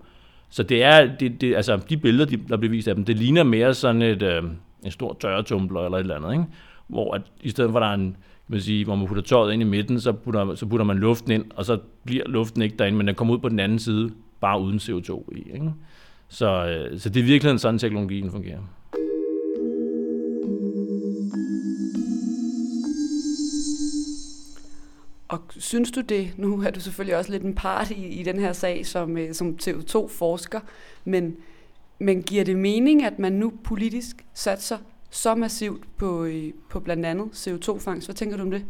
Så 0.51 0.63
det 0.63 0.83
er, 0.83 1.17
det, 1.17 1.41
det, 1.41 1.57
altså 1.57 1.81
de 1.89 1.97
billeder, 1.97 2.25
de, 2.25 2.37
der 2.49 2.57
bliver 2.57 2.71
vist 2.71 2.89
af 2.89 2.95
dem, 2.95 3.05
det 3.05 3.17
ligner 3.17 3.43
mere 3.43 3.75
sådan 3.75 4.03
et, 4.03 4.23
øh, 4.23 4.43
en 4.85 4.91
stor 4.91 5.17
tørretumbler 5.21 5.85
eller 5.85 5.99
et 5.99 6.01
eller 6.01 6.17
andet, 6.17 6.33
ikke? 6.33 6.45
hvor 6.87 7.15
at, 7.15 7.23
i 7.43 7.51
stedet 7.51 7.73
for, 7.73 7.81
der 7.81 7.87
er 7.87 7.95
en, 7.95 8.17
man 8.49 8.61
sige, 8.61 8.85
hvor 8.85 8.95
man 8.95 9.07
putter 9.07 9.23
tøjet 9.23 9.53
ind 9.53 9.63
i 9.63 9.65
midten, 9.65 10.01
så 10.01 10.13
putter, 10.13 10.55
så 10.55 10.67
putter 10.67 10.87
man 10.87 10.97
luften 10.97 11.33
ind, 11.33 11.45
og 11.57 11.65
så 11.65 11.79
bliver 12.05 12.29
luften 12.29 12.63
ikke 12.63 12.77
derinde, 12.77 12.99
men 12.99 13.07
den 13.07 13.15
kommer 13.15 13.35
ud 13.35 13.39
på 13.39 13.49
den 13.49 13.61
anden 13.61 13.79
side, 13.79 14.11
bare 14.41 14.61
uden 14.61 14.79
CO2 14.79 15.33
i. 15.33 15.53
Ikke? 15.53 15.73
Så, 16.29 16.67
øh, 16.67 16.99
så 17.01 17.09
det 17.09 17.21
er 17.21 17.25
virkelig 17.25 17.61
sådan, 17.61 17.79
teknologien 17.79 18.31
fungerer. 18.31 18.61
Og 25.29 25.41
synes 25.49 25.91
du 25.91 26.01
det, 26.01 26.33
nu 26.37 26.63
er 26.63 26.71
du 26.71 26.81
selvfølgelig 26.81 27.17
også 27.17 27.33
lidt 27.33 27.43
en 27.43 27.55
part 27.55 27.91
i, 27.91 28.07
i 28.07 28.23
den 28.23 28.41
her 28.41 28.53
sag 28.53 28.87
som, 28.87 29.17
øh, 29.17 29.35
som 29.35 29.57
CO2-forsker, 29.63 30.61
men, 31.05 31.37
men 31.99 32.23
giver 32.23 32.45
det 32.45 32.57
mening, 32.57 33.05
at 33.05 33.19
man 33.19 33.33
nu 33.33 33.53
politisk 33.65 34.25
satser 34.35 34.79
så 35.15 35.35
massivt 35.35 35.83
på, 35.99 36.25
øh, 36.25 36.53
på 36.71 36.81
blandt 36.81 37.07
andet 37.07 37.25
CO2-fangst? 37.25 38.07
Hvad 38.07 38.15
tænker 38.15 38.37
du 38.37 38.43
om 38.43 38.51
det? 38.51 38.65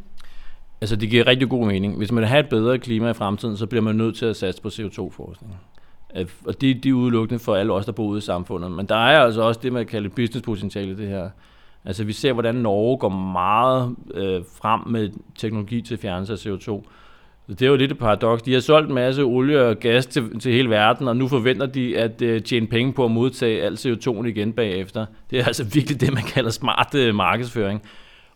Altså, 0.81 0.97
det 0.97 1.11
giver 1.11 1.27
rigtig 1.27 1.49
god 1.49 1.67
mening. 1.67 1.97
Hvis 1.97 2.13
man 2.13 2.21
vil 2.21 2.29
have 2.29 2.41
et 2.41 2.49
bedre 2.49 2.79
klima 2.79 3.11
i 3.11 3.15
fremtiden, 3.15 3.57
så 3.57 3.67
bliver 3.67 3.83
man 3.83 3.97
nødt 3.97 4.17
til 4.17 4.27
at 4.27 4.37
satse 4.37 4.63
på 4.63 4.69
CO2-forskning. 4.69 5.55
Og 6.47 6.61
det, 6.61 6.85
det 6.85 6.87
er 6.87 6.93
udelukkende 6.93 7.39
for 7.39 7.55
alle 7.55 7.73
os, 7.73 7.87
der 7.87 7.93
bor 7.93 8.07
ude 8.07 8.19
i 8.19 8.21
samfundet. 8.21 8.73
Men 8.73 8.87
der 8.87 8.95
er 8.95 9.21
altså 9.21 9.43
også 9.43 9.61
det, 9.63 9.73
man 9.73 9.87
kalder 9.87 10.11
businesspotentiale 10.11 10.93
i 10.93 10.95
det 10.95 11.09
her. 11.09 11.31
Altså 11.85 12.05
vi 12.05 12.13
ser, 12.13 12.33
hvordan 12.33 12.55
Norge 12.55 12.99
går 12.99 13.09
meget 13.09 13.97
øh, 14.15 14.43
frem 14.61 14.81
med 14.87 15.11
teknologi 15.39 15.81
til 15.81 15.99
fjernelse 15.99 16.33
af 16.33 16.37
CO2. 16.37 16.83
Det 17.49 17.63
er 17.63 17.67
jo 17.67 17.77
lidt 17.77 17.93
et 17.93 17.99
paradoks. 17.99 18.43
De 18.43 18.53
har 18.53 18.61
solgt 18.61 18.89
en 18.89 18.95
masse 18.95 19.23
olie 19.23 19.65
og 19.65 19.77
gas 19.77 20.07
til, 20.07 20.41
til 20.41 20.53
hele 20.53 20.71
verden, 20.71 21.09
og 21.09 21.17
nu 21.17 21.29
forventer 21.29 21.67
de 21.67 21.99
at 21.99 22.23
øh, 22.23 22.43
tjene 22.43 22.67
penge 22.67 22.93
på 22.93 23.05
at 23.05 23.11
modtage 23.11 23.63
al 23.63 23.75
CO2 23.75 24.25
igen 24.25 24.53
bagefter. 24.53 25.07
Det 25.31 25.41
er 25.41 25.45
altså 25.45 25.65
virkelig 25.65 26.01
det, 26.01 26.13
man 26.13 26.23
kalder 26.23 26.51
smart 26.51 26.95
øh, 26.95 27.15
markedsføring. 27.15 27.83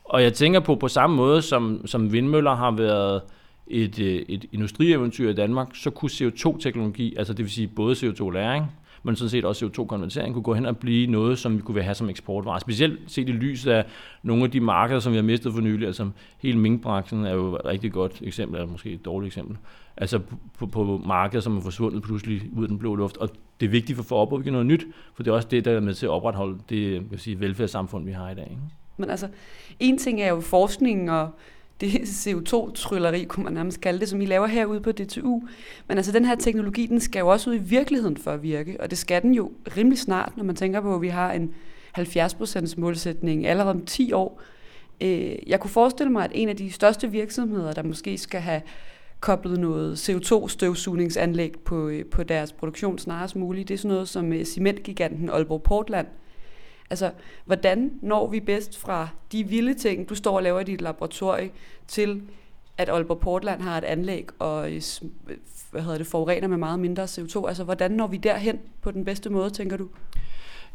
Og 0.04 0.22
jeg 0.22 0.32
tænker 0.32 0.60
på, 0.60 0.74
på 0.74 0.88
samme 0.88 1.16
måde 1.16 1.42
som, 1.42 1.86
som 1.86 2.12
vindmøller 2.12 2.54
har 2.54 2.70
været 2.70 3.20
et, 3.66 4.00
øh, 4.00 4.22
et 4.28 4.44
industrieventyr 4.52 5.30
i 5.30 5.34
Danmark, 5.34 5.68
så 5.74 5.90
kunne 5.90 6.10
CO2-teknologi, 6.10 7.14
altså 7.18 7.32
det 7.32 7.44
vil 7.44 7.52
sige 7.52 7.66
både 7.66 7.94
CO2-læring, 7.94 8.72
men 9.02 9.16
sådan 9.16 9.30
set 9.30 9.44
også 9.44 9.66
CO2-konvertering 9.66 10.34
kunne 10.34 10.42
gå 10.42 10.54
hen 10.54 10.66
og 10.66 10.76
blive 10.76 11.06
noget, 11.06 11.38
som 11.38 11.56
vi 11.56 11.62
kunne 11.62 11.82
have 11.82 11.94
som 11.94 12.10
eksportvare. 12.10 12.60
Specielt 12.60 12.98
set 13.06 13.28
i 13.28 13.32
lyset 13.32 13.70
af 13.70 13.84
nogle 14.22 14.44
af 14.44 14.50
de 14.50 14.60
markeder, 14.60 15.00
som 15.00 15.12
vi 15.12 15.16
har 15.16 15.22
mistet 15.22 15.52
for 15.52 15.60
nylig, 15.60 15.86
altså 15.86 16.10
hele 16.38 16.58
minkbranchen 16.58 17.24
er 17.24 17.34
jo 17.34 17.54
et 17.54 17.64
rigtig 17.64 17.92
godt 17.92 18.22
eksempel, 18.22 18.56
eller 18.60 18.72
måske 18.72 18.90
et 18.90 19.04
dårligt 19.04 19.28
eksempel. 19.28 19.56
Altså 19.96 20.20
på, 20.58 20.66
på 20.66 21.02
markeder, 21.06 21.40
som 21.40 21.56
er 21.56 21.60
forsvundet 21.60 22.02
pludselig 22.02 22.42
ud 22.56 22.62
af 22.62 22.68
den 22.68 22.78
blå 22.78 22.94
luft, 22.94 23.16
og 23.16 23.28
det 23.60 23.66
er 23.66 23.70
vigtigt 23.70 23.96
for, 23.96 24.02
at 24.02 24.08
få 24.08 24.16
opbygget 24.16 24.52
noget 24.52 24.66
nyt, 24.66 24.86
for 25.14 25.22
det 25.22 25.30
er 25.30 25.34
også 25.34 25.48
det, 25.50 25.64
der 25.64 25.72
er 25.72 25.80
med 25.80 25.94
til 25.94 26.06
at 26.06 26.10
opretholde 26.10 26.58
det 26.68 27.10
vil 27.10 27.18
sige, 27.18 27.40
velfærdssamfund, 27.40 28.04
vi 28.04 28.12
har 28.12 28.30
i 28.30 28.34
dag. 28.34 28.46
Ikke? 28.50 28.62
Men 28.96 29.10
altså, 29.10 29.28
en 29.80 29.98
ting 29.98 30.20
er 30.20 30.28
jo 30.28 30.40
forskningen 30.40 31.08
og 31.08 31.30
det 31.80 31.86
CO2-trylleri, 32.00 33.24
kunne 33.24 33.44
man 33.44 33.52
nærmest 33.52 33.80
kalde 33.80 34.00
det, 34.00 34.08
som 34.08 34.20
I 34.20 34.26
laver 34.26 34.46
herude 34.46 34.80
på 34.80 34.92
DTU. 34.92 35.42
Men 35.88 35.96
altså, 35.96 36.12
den 36.12 36.24
her 36.24 36.34
teknologi, 36.34 36.86
den 36.86 37.00
skal 37.00 37.20
jo 37.20 37.28
også 37.28 37.50
ud 37.50 37.54
i 37.54 37.58
virkeligheden 37.58 38.16
for 38.16 38.30
at 38.30 38.42
virke, 38.42 38.80
og 38.80 38.90
det 38.90 38.98
skal 38.98 39.22
den 39.22 39.34
jo 39.34 39.52
rimelig 39.76 39.98
snart, 39.98 40.32
når 40.36 40.44
man 40.44 40.56
tænker 40.56 40.80
på, 40.80 40.94
at 40.94 41.02
vi 41.02 41.08
har 41.08 41.32
en 41.32 41.54
70% 41.98 42.74
målsætning 42.80 43.46
allerede 43.46 43.70
om 43.70 43.84
10 43.84 44.12
år. 44.12 44.42
Øh, 45.00 45.36
jeg 45.46 45.60
kunne 45.60 45.70
forestille 45.70 46.12
mig, 46.12 46.24
at 46.24 46.30
en 46.34 46.48
af 46.48 46.56
de 46.56 46.72
største 46.72 47.10
virksomheder, 47.10 47.72
der 47.72 47.82
måske 47.82 48.18
skal 48.18 48.40
have 48.40 48.62
koblet 49.20 49.60
noget 49.60 50.08
CO2-støvsugningsanlæg 50.08 51.52
på, 51.64 51.88
øh, 51.88 52.04
på 52.04 52.22
deres 52.22 52.52
produktion 52.52 52.98
snarest 52.98 53.36
muligt, 53.36 53.68
det 53.68 53.74
er 53.74 53.78
sådan 53.78 53.92
noget 53.92 54.08
som 54.08 54.32
øh, 54.32 54.44
cementgiganten 54.44 55.30
Aalborg 55.30 55.62
Portland, 55.62 56.06
Altså, 56.90 57.10
hvordan 57.44 57.90
når 58.02 58.30
vi 58.30 58.40
bedst 58.40 58.78
fra 58.78 59.08
de 59.32 59.44
vilde 59.44 59.74
ting, 59.74 60.08
du 60.08 60.14
står 60.14 60.36
og 60.36 60.42
laver 60.42 60.60
i 60.60 60.64
dit 60.64 60.80
laboratorie, 60.80 61.50
til 61.88 62.22
at 62.78 62.88
Aalborg 62.88 63.20
Portland 63.20 63.62
har 63.62 63.78
et 63.78 63.84
anlæg 63.84 64.28
og 64.38 64.70
øh, 64.70 64.82
øh, 65.28 65.36
hvad 65.70 65.82
hedder 65.82 65.98
det, 65.98 66.06
forurener 66.06 66.48
med 66.48 66.56
meget 66.56 66.78
mindre 66.78 67.04
CO2? 67.04 67.48
Altså, 67.48 67.64
hvordan 67.64 67.90
når 67.90 68.06
vi 68.06 68.16
derhen 68.16 68.58
på 68.82 68.90
den 68.90 69.04
bedste 69.04 69.30
måde, 69.30 69.50
tænker 69.50 69.76
du? 69.76 69.88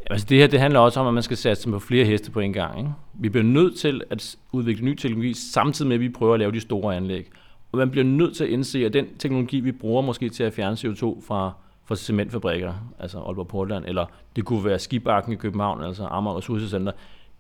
Altså 0.10 0.28
det 0.30 0.38
her 0.38 0.48
det 0.48 0.60
handler 0.60 0.80
også 0.80 1.00
om, 1.00 1.08
at 1.08 1.14
man 1.14 1.24
skal 1.24 1.38
satse 1.38 1.70
på 1.70 1.80
flere 1.80 2.06
heste 2.06 2.32
på 2.32 2.40
en 2.40 2.54
gang. 2.54 2.78
Ikke? 2.78 2.92
Vi 3.14 3.30
bliver 3.30 3.44
nødt 3.44 3.78
til 3.78 4.02
at 4.10 4.36
udvikle 4.52 4.86
ny 4.86 4.96
teknologi, 4.96 5.34
samtidig 5.34 5.88
med, 5.88 5.96
at 5.96 6.02
vi 6.02 6.10
prøver 6.10 6.34
at 6.34 6.40
lave 6.40 6.52
de 6.52 6.60
store 6.60 6.96
anlæg. 6.96 7.30
Og 7.72 7.78
man 7.78 7.90
bliver 7.90 8.04
nødt 8.04 8.36
til 8.36 8.44
at 8.44 8.50
indse, 8.50 8.86
at 8.86 8.94
den 8.94 9.06
teknologi, 9.20 9.60
vi 9.60 9.72
bruger 9.72 10.02
måske 10.02 10.30
til 10.30 10.44
at 10.44 10.54
fjerne 10.54 10.76
CO2 10.76 11.28
fra 11.28 11.52
for 11.86 11.96
cementfabrikker, 11.96 12.74
altså 13.00 13.20
Aalborg 13.20 13.48
Portland, 13.48 13.86
eller 13.86 14.06
det 14.36 14.46
kunne 14.46 14.66
være 14.66 14.80
Skibakken 14.80 15.34
i 15.34 15.36
København, 15.36 15.84
altså 15.84 16.06
Amager 16.06 16.38
Ressourcecenter, 16.38 16.92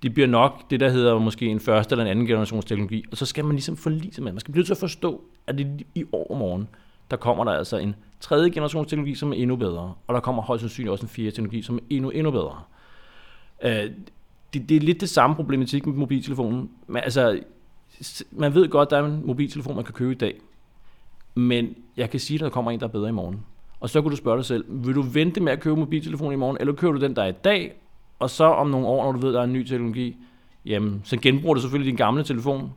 Det 0.03 0.13
bliver 0.13 0.27
nok 0.27 0.69
det, 0.69 0.79
der 0.79 0.89
hedder 0.89 1.19
måske 1.19 1.45
en 1.45 1.59
første 1.59 1.93
eller 1.93 2.05
en 2.05 2.11
anden 2.11 2.25
generations 2.25 2.65
teknologi, 2.65 3.05
og 3.11 3.17
så 3.17 3.25
skal 3.25 3.45
man 3.45 3.55
ligesom 3.55 3.77
forlise 3.77 4.21
med. 4.21 4.31
Man 4.31 4.39
skal 4.39 4.51
blive 4.51 4.65
til 4.65 4.73
at 4.73 4.77
forstå, 4.77 5.21
at 5.47 5.57
det 5.57 5.83
i 5.95 6.05
overmorgen, 6.11 6.67
der 7.11 7.17
kommer 7.17 7.43
der 7.43 7.51
altså 7.51 7.77
en 7.77 7.95
tredje 8.19 8.49
generations 8.49 8.87
teknologi, 8.87 9.15
som 9.15 9.31
er 9.31 9.35
endnu 9.35 9.55
bedre, 9.55 9.93
og 10.07 10.13
der 10.13 10.19
kommer 10.19 10.43
højst 10.43 10.61
sandsynligt 10.61 10.91
også 10.91 11.05
en 11.05 11.09
fjerde 11.09 11.31
teknologi, 11.31 11.61
som 11.61 11.75
er 11.75 11.79
endnu, 11.89 12.09
endnu 12.09 12.31
bedre. 12.31 12.61
Uh, 13.65 13.69
det, 14.53 14.69
det 14.69 14.77
er 14.77 14.81
lidt 14.81 15.01
det 15.01 15.09
samme 15.09 15.35
problematik 15.35 15.85
med 15.85 15.93
mobiltelefonen. 15.93 16.69
Men, 16.87 17.03
altså, 17.03 17.39
man 18.31 18.53
ved 18.53 18.69
godt, 18.69 18.87
at 18.87 18.91
der 18.91 18.97
er 18.97 19.05
en 19.05 19.25
mobiltelefon, 19.25 19.75
man 19.75 19.85
kan 19.85 19.93
købe 19.93 20.11
i 20.11 20.15
dag, 20.15 20.35
men 21.35 21.75
jeg 21.97 22.09
kan 22.09 22.19
sige, 22.19 22.35
at 22.35 22.41
der 22.41 22.49
kommer 22.49 22.71
en, 22.71 22.79
der 22.79 22.85
er 22.85 22.91
bedre 22.91 23.09
i 23.09 23.11
morgen. 23.11 23.45
Og 23.83 23.89
så 23.89 24.01
kunne 24.01 24.11
du 24.11 24.15
spørge 24.15 24.37
dig 24.37 24.45
selv, 24.45 24.65
vil 24.69 24.95
du 24.95 25.01
vente 25.01 25.41
med 25.41 25.51
at 25.51 25.59
købe 25.59 25.75
mobiltelefon 25.75 26.33
i 26.33 26.35
morgen, 26.35 26.57
eller 26.59 26.73
køber 26.73 26.93
du 26.93 27.01
den, 27.01 27.15
der 27.15 27.23
er 27.23 27.27
i 27.27 27.31
dag, 27.31 27.73
og 28.19 28.29
så 28.29 28.43
om 28.43 28.69
nogle 28.69 28.87
år, 28.87 29.03
når 29.03 29.11
du 29.11 29.19
ved, 29.19 29.29
at 29.29 29.33
der 29.33 29.39
er 29.39 29.43
en 29.43 29.53
ny 29.53 29.63
teknologi, 29.63 30.17
jamen, 30.65 31.01
så 31.03 31.17
genbruger 31.17 31.55
du 31.55 31.61
selvfølgelig 31.61 31.91
din 31.91 31.97
gamle 31.97 32.23
telefon, 32.23 32.71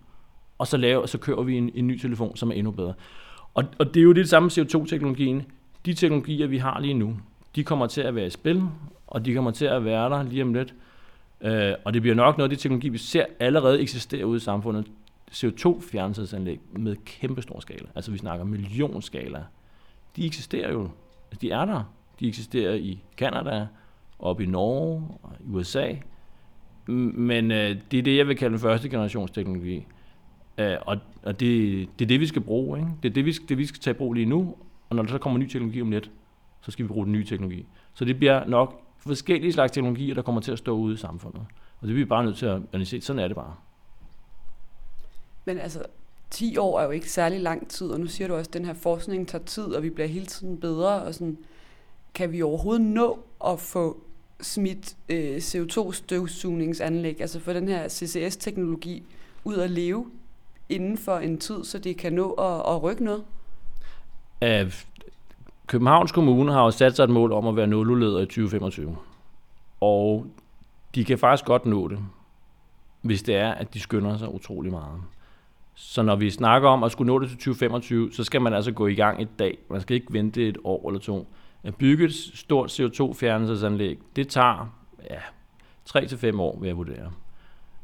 og 0.58 0.66
så, 0.66 0.76
laver, 0.76 1.06
så 1.06 1.18
kører 1.18 1.42
vi 1.42 1.56
en, 1.56 1.70
en 1.74 1.86
ny 1.86 1.98
telefon, 1.98 2.36
som 2.36 2.50
er 2.50 2.54
endnu 2.54 2.70
bedre. 2.70 2.94
Og, 3.54 3.64
og 3.78 3.94
det 3.94 4.00
er 4.00 4.04
jo 4.04 4.12
det 4.12 4.28
samme 4.28 4.50
CO2-teknologien. 4.52 5.42
De 5.86 5.94
teknologier, 5.94 6.46
vi 6.46 6.58
har 6.58 6.80
lige 6.80 6.94
nu, 6.94 7.16
de 7.56 7.64
kommer 7.64 7.86
til 7.86 8.00
at 8.00 8.14
være 8.14 8.26
i 8.26 8.30
spil, 8.30 8.62
og 9.06 9.24
de 9.24 9.34
kommer 9.34 9.50
til 9.50 9.64
at 9.64 9.84
være 9.84 10.10
der 10.10 10.22
lige 10.22 10.42
om 10.42 10.54
lidt. 10.54 10.74
Øh, 11.40 11.72
og 11.84 11.94
det 11.94 12.02
bliver 12.02 12.14
nok 12.14 12.38
noget 12.38 12.50
af 12.50 12.56
de 12.56 12.62
teknologi, 12.62 12.88
vi 12.88 12.98
ser 12.98 13.24
allerede 13.40 13.80
eksistere 13.80 14.26
ude 14.26 14.36
i 14.36 14.40
samfundet. 14.40 14.86
CO2-fjernelsesanlæg 15.32 16.60
med 16.72 16.96
kæmpe 17.04 17.42
stor 17.42 17.60
skala. 17.60 17.86
Altså 17.94 18.10
vi 18.10 18.18
snakker 18.18 18.44
millionskala. 18.44 19.38
De 20.16 20.26
eksisterer 20.26 20.72
jo. 20.72 20.82
Altså, 21.30 21.40
de 21.40 21.50
er 21.50 21.64
der. 21.64 21.92
De 22.20 22.28
eksisterer 22.28 22.74
i 22.74 23.02
Kanada, 23.16 23.66
op 24.18 24.40
i 24.40 24.46
Norge 24.46 25.08
og 25.22 25.32
i 25.40 25.48
USA. 25.48 25.94
Men 26.86 27.50
øh, 27.50 27.76
det 27.90 27.98
er 27.98 28.02
det, 28.02 28.16
jeg 28.16 28.28
vil 28.28 28.36
kalde 28.36 28.52
den 28.52 28.60
første 28.60 28.88
generations 28.88 29.30
teknologi. 29.30 29.86
Øh, 30.58 30.76
og 30.86 30.98
og 31.26 31.40
det, 31.40 31.88
det 31.98 32.04
er 32.04 32.08
det, 32.08 32.20
vi 32.20 32.26
skal 32.26 32.42
bruge. 32.42 32.78
Ikke? 32.78 32.90
Det 33.02 33.08
er 33.08 33.12
det 33.12 33.24
vi, 33.24 33.32
skal, 33.32 33.48
det, 33.48 33.58
vi 33.58 33.66
skal 33.66 33.80
tage 33.80 33.94
i 33.94 33.98
brug 33.98 34.12
lige 34.12 34.26
nu. 34.26 34.54
Og 34.90 34.96
når 34.96 35.02
der 35.02 35.10
så 35.10 35.18
kommer 35.18 35.38
ny 35.38 35.48
teknologi 35.48 35.82
om 35.82 35.90
lidt, 35.90 36.10
så 36.60 36.70
skal 36.70 36.82
vi 36.82 36.88
bruge 36.88 37.04
den 37.04 37.12
nye 37.12 37.24
teknologi. 37.24 37.66
Så 37.94 38.04
det 38.04 38.18
bliver 38.18 38.46
nok 38.46 38.82
forskellige 38.98 39.52
slags 39.52 39.72
teknologier, 39.72 40.14
der 40.14 40.22
kommer 40.22 40.40
til 40.40 40.52
at 40.52 40.58
stå 40.58 40.76
ude 40.76 40.94
i 40.94 40.96
samfundet. 40.96 41.40
Og 41.80 41.88
det 41.88 41.94
bliver 41.94 42.04
vi 42.04 42.04
bare 42.04 42.24
nødt 42.24 42.36
til 42.36 42.46
at 42.46 42.62
analysere. 42.72 43.00
Sådan 43.00 43.22
er 43.22 43.28
det 43.28 43.36
bare. 43.36 43.54
Men 45.44 45.58
altså, 45.58 45.82
10 46.30 46.56
år 46.56 46.80
er 46.80 46.84
jo 46.84 46.90
ikke 46.90 47.10
særlig 47.10 47.40
lang 47.40 47.68
tid, 47.68 47.88
og 47.88 48.00
nu 48.00 48.06
siger 48.06 48.28
du 48.28 48.34
også, 48.34 48.48
at 48.48 48.54
den 48.54 48.64
her 48.64 48.74
forskning 48.74 49.28
tager 49.28 49.44
tid, 49.44 49.64
og 49.64 49.82
vi 49.82 49.90
bliver 49.90 50.08
hele 50.08 50.26
tiden 50.26 50.60
bedre. 50.60 51.02
Og 51.02 51.14
sådan, 51.14 51.38
kan 52.14 52.32
vi 52.32 52.42
overhovedet 52.42 52.86
nå 52.86 53.18
at 53.46 53.60
få 53.60 54.00
smidt 54.40 54.96
øh, 55.08 55.36
CO2-støvsugningsanlæg, 55.36 57.20
altså 57.20 57.40
få 57.40 57.52
den 57.52 57.68
her 57.68 57.88
CCS-teknologi 57.88 59.02
ud 59.44 59.54
at 59.56 59.70
leve 59.70 60.06
inden 60.68 60.98
for 60.98 61.16
en 61.16 61.38
tid, 61.38 61.64
så 61.64 61.78
det 61.78 61.96
kan 61.96 62.12
nå 62.12 62.30
at, 62.30 62.74
at 62.74 62.82
rykke 62.82 63.04
noget? 63.04 63.24
Æh, 64.42 64.72
Københavns 65.66 66.12
Kommune 66.12 66.52
har 66.52 66.64
jo 66.64 66.70
sat 66.70 66.96
sig 66.96 67.04
et 67.04 67.10
mål 67.10 67.32
om 67.32 67.46
at 67.46 67.56
være 67.56 67.66
nuludleder 67.66 68.18
i 68.20 68.26
2025. 68.26 68.96
Og 69.80 70.26
de 70.94 71.04
kan 71.04 71.18
faktisk 71.18 71.44
godt 71.44 71.66
nå 71.66 71.88
det, 71.88 71.98
hvis 73.02 73.22
det 73.22 73.36
er, 73.36 73.52
at 73.52 73.74
de 73.74 73.80
skynder 73.80 74.18
sig 74.18 74.34
utrolig 74.34 74.72
meget. 74.72 75.02
Så 75.78 76.02
når 76.02 76.16
vi 76.16 76.30
snakker 76.30 76.68
om 76.68 76.82
at 76.82 76.92
skulle 76.92 77.06
nå 77.06 77.18
det 77.18 77.28
til 77.28 77.38
2025, 77.38 78.12
så 78.12 78.24
skal 78.24 78.40
man 78.40 78.54
altså 78.54 78.72
gå 78.72 78.86
i 78.86 78.94
gang 78.94 79.22
i 79.22 79.26
dag. 79.38 79.58
Man 79.70 79.80
skal 79.80 79.94
ikke 79.94 80.06
vente 80.10 80.48
et 80.48 80.58
år 80.64 80.88
eller 80.88 81.00
to. 81.00 81.26
At 81.64 81.74
bygge 81.74 82.04
et 82.04 82.14
stort 82.14 82.80
CO2-fjernelsesanlæg, 82.80 83.98
det 84.16 84.28
tager 84.28 84.74
ja, 85.10 85.18
3-5 85.88 86.40
år, 86.40 86.58
vil 86.60 86.66
jeg 86.66 86.76
vurdere. 86.76 87.12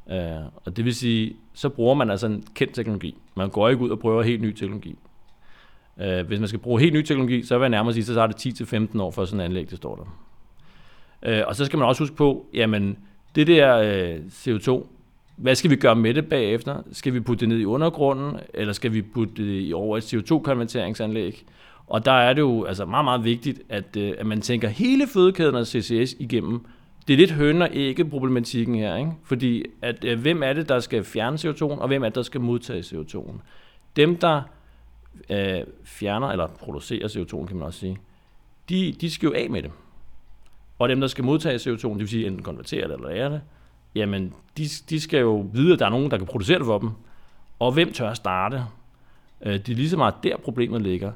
Uh, 0.07 0.47
og 0.65 0.77
det 0.77 0.85
vil 0.85 0.95
sige, 0.95 1.37
så 1.53 1.69
bruger 1.69 1.95
man 1.95 2.11
altså 2.11 2.27
en 2.27 2.45
kendt 2.55 2.75
teknologi. 2.75 3.17
Man 3.37 3.51
går 3.51 3.69
ikke 3.69 3.83
ud 3.83 3.91
og 3.91 3.99
prøver 3.99 4.23
helt 4.23 4.43
ny 4.43 4.53
teknologi. 4.53 4.99
Uh, 5.97 6.27
hvis 6.27 6.39
man 6.39 6.49
skal 6.49 6.61
bruge 6.61 6.81
helt 6.81 6.95
ny 6.95 7.03
teknologi, 7.03 7.43
så 7.43 7.59
vil 7.59 7.63
jeg 7.63 7.71
nærmere 7.71 7.93
sige, 7.93 8.05
så 8.05 8.15
tager 8.15 8.27
det 8.27 8.97
10-15 8.97 9.01
år 9.03 9.11
for 9.11 9.25
sådan 9.25 9.41
en 9.41 9.45
anlæg, 9.45 9.71
det 9.71 9.77
står 9.77 9.97
der. 9.97 11.41
Uh, 11.41 11.49
og 11.49 11.57
så 11.57 11.65
skal 11.65 11.79
man 11.79 11.89
også 11.89 12.03
huske 12.03 12.17
på, 12.17 12.47
jamen 12.55 12.99
det 13.35 13.47
der 13.47 13.79
uh, 13.79 14.25
CO2, 14.27 14.87
hvad 15.43 15.55
skal 15.55 15.71
vi 15.71 15.77
gøre 15.77 15.97
med 15.97 16.15
det 16.15 16.29
bagefter? 16.29 16.83
Skal 16.93 17.15
vi 17.15 17.21
putte 17.21 17.41
det 17.41 17.49
ned 17.49 17.59
i 17.59 17.65
undergrunden, 17.65 18.37
eller 18.55 18.73
skal 18.73 18.93
vi 18.93 19.03
putte 19.03 19.47
det 19.47 19.69
i 19.69 19.73
over 19.73 19.97
et 19.97 20.15
CO2-konverteringsanlæg? 20.15 21.45
Og 21.87 22.05
der 22.05 22.13
er 22.13 22.33
det 22.33 22.41
jo 22.41 22.65
altså 22.65 22.85
meget, 22.85 23.05
meget 23.05 23.25
vigtigt, 23.25 23.63
at, 23.69 23.97
øh, 23.97 24.15
at 24.19 24.27
man 24.27 24.41
tænker 24.41 24.69
hele 24.69 25.07
fødekæden 25.07 25.57
af 25.57 25.67
CCS 25.67 26.17
igennem, 26.19 26.67
det 27.09 27.15
er 27.15 27.19
lidt 27.19 27.31
høn 27.31 27.63
og 27.63 27.71
ikke 27.73 28.05
problematikken 28.05 28.75
her, 28.75 28.97
ikke? 28.97 29.11
fordi 29.25 29.65
at, 29.83 30.05
at, 30.05 30.19
hvem 30.19 30.43
er 30.43 30.53
det, 30.53 30.69
der 30.69 30.81
skal 30.81 31.05
fjerne 31.05 31.37
CO2'en, 31.37 31.81
og 31.81 31.89
hvem 31.89 32.03
er 32.03 32.09
det, 32.09 32.15
der 32.15 32.23
skal 32.23 32.41
modtage 32.41 32.81
CO2'en? 32.81 33.41
Dem, 33.97 34.17
der 34.17 34.43
øh, 35.31 35.61
fjerner 35.85 36.29
eller 36.29 36.47
producerer 36.47 37.09
CO2'en, 37.09 37.47
kan 37.47 37.57
man 37.57 37.67
også 37.67 37.81
sige, 37.81 37.99
de, 38.69 38.95
de 39.01 39.11
skal 39.11 39.27
jo 39.27 39.33
af 39.33 39.51
med 39.51 39.63
det. 39.63 39.71
Og 40.79 40.89
dem, 40.89 41.01
der 41.01 41.07
skal 41.07 41.25
modtage 41.25 41.57
CO2'en, 41.57 41.89
det 41.89 41.99
vil 41.99 42.09
sige 42.09 42.27
enten 42.27 42.43
konvertere 42.43 42.89
det 42.89 42.95
eller 42.95 43.09
lære 43.09 43.31
det, 43.31 43.41
jamen 43.95 44.35
de, 44.57 44.69
de 44.91 45.01
skal 45.01 45.21
jo 45.21 45.47
vide, 45.53 45.73
at 45.73 45.79
der 45.79 45.87
er 45.87 45.91
nogen, 45.91 46.11
der 46.11 46.19
kan 46.19 46.27
producere 46.27 46.59
det 46.59 46.67
for 46.67 46.79
dem. 46.79 46.91
Og 47.59 47.73
hvem 47.73 47.93
tør 47.93 48.11
at 48.11 48.17
starte? 48.17 48.65
Øh, 49.43 49.53
det 49.53 49.69
er 49.69 49.75
lige 49.75 49.91
så 49.91 49.97
meget 49.97 50.15
der, 50.23 50.37
problemet 50.37 50.83
ligger 50.83 51.13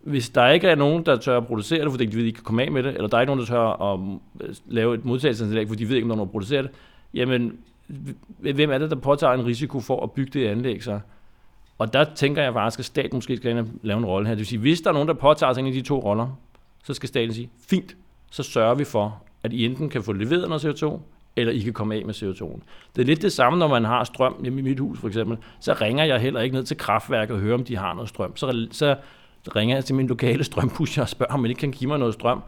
hvis 0.00 0.28
der 0.28 0.48
ikke 0.48 0.68
er 0.68 0.74
nogen, 0.74 1.06
der 1.06 1.16
tør 1.16 1.36
at 1.36 1.46
producere 1.46 1.84
det, 1.84 1.90
fordi 1.90 2.06
de 2.06 2.12
ved, 2.12 2.20
at 2.20 2.22
de 2.22 2.26
ikke 2.26 2.36
kan 2.36 2.44
komme 2.44 2.62
af 2.62 2.72
med 2.72 2.82
det, 2.82 2.94
eller 2.94 3.08
der 3.08 3.16
er 3.16 3.20
ikke 3.20 3.34
nogen, 3.34 3.40
der 3.40 3.46
tør 3.46 3.92
at 3.92 4.00
øh, 4.40 4.54
lave 4.66 4.94
et 4.94 5.04
modtagelsesanlæg, 5.04 5.68
fordi 5.68 5.84
de 5.84 5.88
ved 5.88 5.96
ikke, 5.96 6.10
om 6.10 6.16
der 6.16 6.24
er 6.24 6.28
producere 6.28 6.62
det, 6.62 6.70
jamen, 7.14 7.58
hvem 8.38 8.70
er 8.70 8.78
det, 8.78 8.90
der 8.90 8.96
påtager 8.96 9.32
en 9.32 9.46
risiko 9.46 9.80
for 9.80 10.02
at 10.02 10.10
bygge 10.12 10.40
det 10.40 10.46
anlæg 10.46 10.84
så? 10.84 11.00
Og 11.78 11.92
der 11.92 12.04
tænker 12.14 12.42
jeg 12.42 12.52
faktisk, 12.52 12.78
at 12.78 12.84
staten 12.84 13.16
måske 13.16 13.36
skal 13.36 13.50
ind 13.50 13.58
og 13.58 13.66
lave 13.82 13.98
en 13.98 14.04
rolle 14.04 14.26
her. 14.28 14.34
Det 14.34 14.38
vil 14.38 14.46
sige, 14.46 14.58
hvis 14.58 14.80
der 14.80 14.90
er 14.90 14.94
nogen, 14.94 15.08
der 15.08 15.14
påtager 15.14 15.52
sig 15.52 15.60
en 15.60 15.66
af 15.66 15.72
de 15.72 15.80
to 15.80 16.00
roller, 16.00 16.38
så 16.84 16.94
skal 16.94 17.08
staten 17.08 17.34
sige, 17.34 17.50
fint, 17.68 17.96
så 18.30 18.42
sørger 18.42 18.74
vi 18.74 18.84
for, 18.84 19.22
at 19.42 19.52
I 19.52 19.64
enten 19.64 19.88
kan 19.88 20.02
få 20.02 20.12
leveret 20.12 20.48
noget 20.48 20.64
CO2, 20.64 20.98
eller 21.40 21.52
I 21.52 21.58
kan 21.58 21.72
komme 21.72 21.94
af 21.94 22.04
med 22.04 22.14
CO2'en. 22.14 22.60
Det 22.96 23.02
er 23.02 23.06
lidt 23.06 23.22
det 23.22 23.32
samme, 23.32 23.58
når 23.58 23.68
man 23.68 23.84
har 23.84 24.04
strøm 24.04 24.36
hjemme 24.42 24.58
i 24.58 24.62
mit 24.62 24.80
hus 24.80 24.98
for 24.98 25.08
eksempel. 25.08 25.38
Så 25.60 25.72
ringer 25.72 26.04
jeg 26.04 26.20
heller 26.20 26.40
ikke 26.40 26.56
ned 26.56 26.64
til 26.64 26.76
kraftværket 26.76 27.34
og 27.34 27.40
hører, 27.40 27.54
om 27.54 27.64
de 27.64 27.76
har 27.76 27.94
noget 27.94 28.08
strøm. 28.08 28.36
Så, 28.36 28.66
så 28.70 28.96
ringer 29.56 29.76
jeg 29.76 29.84
til 29.84 29.94
min 29.94 30.06
lokale 30.06 30.44
strømpusher 30.50 31.02
og 31.02 31.08
spørger, 31.08 31.32
om 31.32 31.40
man 31.40 31.50
ikke 31.50 31.60
kan 31.60 31.72
give 31.72 31.88
mig 31.88 31.98
noget 31.98 32.14
strøm. 32.14 32.42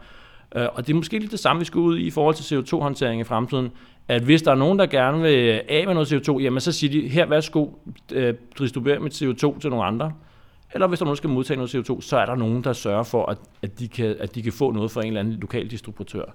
Øh, 0.55 0.67
og 0.73 0.87
det 0.87 0.93
er 0.93 0.97
måske 0.97 1.19
lidt 1.19 1.31
det 1.31 1.39
samme, 1.39 1.59
vi 1.59 1.65
skal 1.65 1.79
ud 1.79 1.97
i 1.97 2.01
i 2.01 2.11
forhold 2.11 2.35
til 2.35 2.55
CO2-håndtering 2.55 3.21
i 3.21 3.23
fremtiden. 3.23 3.71
At 4.07 4.21
hvis 4.21 4.41
der 4.41 4.51
er 4.51 4.55
nogen, 4.55 4.79
der 4.79 4.85
gerne 4.85 5.21
vil 5.21 5.61
af 5.69 5.83
med 5.85 5.93
noget 5.93 6.13
CO2, 6.13 6.39
jamen 6.39 6.59
så 6.59 6.71
siger 6.71 6.91
de, 6.91 7.07
her 7.07 7.25
værsgo, 7.25 7.67
øh, 8.11 8.33
distribuer 8.59 8.99
mit 8.99 9.21
CO2 9.21 9.59
til 9.59 9.69
nogle 9.69 9.85
andre. 9.85 10.11
Eller 10.73 10.87
hvis 10.87 10.99
der 10.99 11.05
nogen, 11.05 11.15
der 11.15 11.17
skal 11.17 11.29
modtage 11.29 11.57
noget 11.57 11.75
CO2, 11.75 12.01
så 12.01 12.17
er 12.17 12.25
der 12.25 12.35
nogen, 12.35 12.63
der 12.63 12.73
sørger 12.73 13.03
for, 13.03 13.25
at, 13.25 13.37
at, 13.61 13.79
de, 13.79 13.87
kan, 13.87 14.15
at 14.19 14.35
de 14.35 14.41
kan 14.41 14.53
få 14.53 14.71
noget 14.71 14.91
fra 14.91 15.01
en 15.01 15.07
eller 15.07 15.19
anden 15.19 15.33
lokal 15.33 15.67
distributør. 15.67 16.25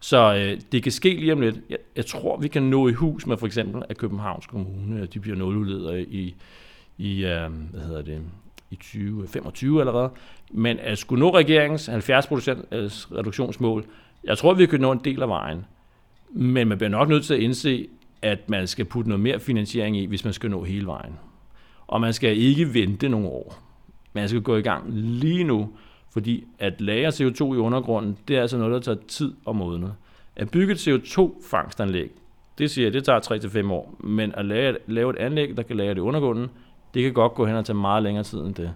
Så 0.00 0.34
øh, 0.34 0.60
det 0.72 0.82
kan 0.82 0.92
ske 0.92 1.08
lige 1.08 1.32
om 1.32 1.40
lidt. 1.40 1.56
Jeg, 1.70 1.78
jeg 1.96 2.06
tror, 2.06 2.36
vi 2.36 2.48
kan 2.48 2.62
nå 2.62 2.88
i 2.88 2.92
hus 2.92 3.26
med 3.26 3.36
for 3.36 3.46
eksempel, 3.46 3.82
at 3.88 3.98
Københavns 3.98 4.46
Kommune 4.46 5.06
de 5.06 5.20
bliver 5.20 5.36
nuludledere 5.36 6.02
i, 6.02 6.34
i 6.98 7.24
øh, 7.24 7.52
hvad 7.70 7.80
hedder 7.80 8.02
det, 8.02 8.22
i 8.70 8.76
2025 8.76 9.80
allerede. 9.80 10.10
Men 10.50 10.78
at 10.78 10.98
skulle 10.98 11.20
nå 11.20 11.36
regeringens 11.36 11.88
70% 11.88 11.92
øh, 11.92 12.90
reduktionsmål, 13.18 13.84
jeg 14.24 14.38
tror, 14.38 14.54
vi 14.54 14.66
kan 14.66 14.80
nå 14.80 14.92
en 14.92 15.00
del 15.04 15.22
af 15.22 15.28
vejen. 15.28 15.64
Men 16.30 16.68
man 16.68 16.78
bliver 16.78 16.90
nok 16.90 17.08
nødt 17.08 17.24
til 17.24 17.34
at 17.34 17.40
indse, 17.40 17.88
at 18.22 18.50
man 18.50 18.66
skal 18.66 18.84
putte 18.84 19.08
noget 19.08 19.20
mere 19.20 19.40
finansiering 19.40 19.96
i, 19.96 20.06
hvis 20.06 20.24
man 20.24 20.32
skal 20.32 20.50
nå 20.50 20.64
hele 20.64 20.86
vejen. 20.86 21.12
Og 21.86 22.00
man 22.00 22.12
skal 22.12 22.38
ikke 22.38 22.74
vente 22.74 23.08
nogle 23.08 23.28
år. 23.28 23.58
Man 24.12 24.28
skal 24.28 24.42
gå 24.42 24.56
i 24.56 24.62
gang 24.62 24.84
lige 24.94 25.44
nu, 25.44 25.68
fordi 26.10 26.44
at 26.58 26.80
lagre 26.80 27.08
CO2 27.08 27.54
i 27.54 27.56
undergrunden, 27.56 28.18
det 28.28 28.36
er 28.36 28.40
altså 28.40 28.58
noget, 28.58 28.72
der 28.72 28.80
tager 28.80 29.06
tid 29.08 29.34
og 29.44 29.56
modne. 29.56 29.94
At 30.36 30.50
bygge 30.50 30.72
et 30.72 30.88
CO2-fangstanlæg, 30.88 32.10
det 32.58 32.70
siger 32.70 32.86
jeg, 32.86 32.92
det 32.92 33.04
tager 33.04 33.64
3-5 33.64 33.72
år. 33.72 33.94
Men 34.00 34.34
at 34.34 34.44
lave, 34.44 34.76
lave 34.86 35.10
et 35.10 35.16
anlæg, 35.16 35.56
der 35.56 35.62
kan 35.62 35.76
lagre 35.76 35.90
det 35.90 35.96
i 35.96 36.00
undergrunden, 36.00 36.48
det 36.94 37.02
kan 37.02 37.12
godt 37.12 37.34
gå 37.34 37.46
hen 37.46 37.56
og 37.56 37.64
tage 37.64 37.76
meget 37.76 38.02
længere 38.02 38.24
tid 38.24 38.40
end 38.40 38.54
det. 38.54 38.74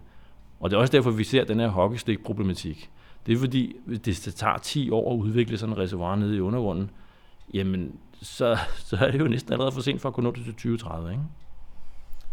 Og 0.60 0.70
det 0.70 0.76
er 0.76 0.80
også 0.80 0.92
derfor, 0.92 1.10
vi 1.10 1.24
ser 1.24 1.44
den 1.44 1.60
her 1.60 1.68
hockeystik-problematik. 1.68 2.90
Det 3.26 3.34
er 3.34 3.38
fordi, 3.38 3.76
hvis 3.86 4.20
det 4.20 4.34
tager 4.34 4.58
10 4.58 4.90
år 4.90 5.12
at 5.12 5.18
udvikle 5.18 5.58
sådan 5.58 5.74
en 5.74 5.78
reservoir 5.78 6.16
nede 6.16 6.36
i 6.36 6.40
undergrunden, 6.40 6.90
jamen, 7.54 7.92
så, 8.22 8.58
så 8.76 8.96
er 8.96 9.10
det 9.10 9.20
jo 9.20 9.28
næsten 9.28 9.52
allerede 9.52 9.72
for 9.72 9.80
sent 9.80 10.00
for 10.00 10.08
at 10.08 10.14
kunne 10.14 10.24
nå 10.24 10.30
det 10.30 10.44
til 10.44 10.52
2030, 10.52 11.10
ikke? 11.10 11.22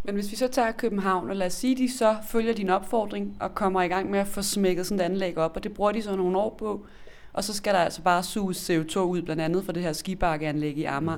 Men 0.03 0.15
hvis 0.15 0.31
vi 0.31 0.35
så 0.35 0.47
tager 0.47 0.71
København, 0.71 1.29
og 1.29 1.35
lad 1.35 1.47
os 1.47 1.53
sige, 1.53 1.75
de 1.75 1.91
så 1.91 2.15
følger 2.27 2.53
din 2.53 2.69
opfordring 2.69 3.37
og 3.39 3.55
kommer 3.55 3.81
i 3.81 3.87
gang 3.87 4.11
med 4.11 4.19
at 4.19 4.27
få 4.27 4.41
smækket 4.41 4.85
sådan 4.85 4.99
et 4.99 5.05
anlæg 5.05 5.37
op, 5.37 5.55
og 5.55 5.63
det 5.63 5.73
bruger 5.73 5.91
de 5.91 6.01
så 6.01 6.15
nogle 6.15 6.37
år 6.37 6.55
på, 6.59 6.85
og 7.33 7.43
så 7.43 7.53
skal 7.53 7.73
der 7.73 7.79
altså 7.79 8.01
bare 8.01 8.23
suges 8.23 8.69
CO2 8.69 8.99
ud, 8.99 9.21
blandt 9.21 9.41
andet 9.41 9.65
for 9.65 9.71
det 9.71 9.83
her 9.83 9.93
skibakkeanlæg 9.93 10.77
i 10.77 10.83
Amager, 10.83 11.17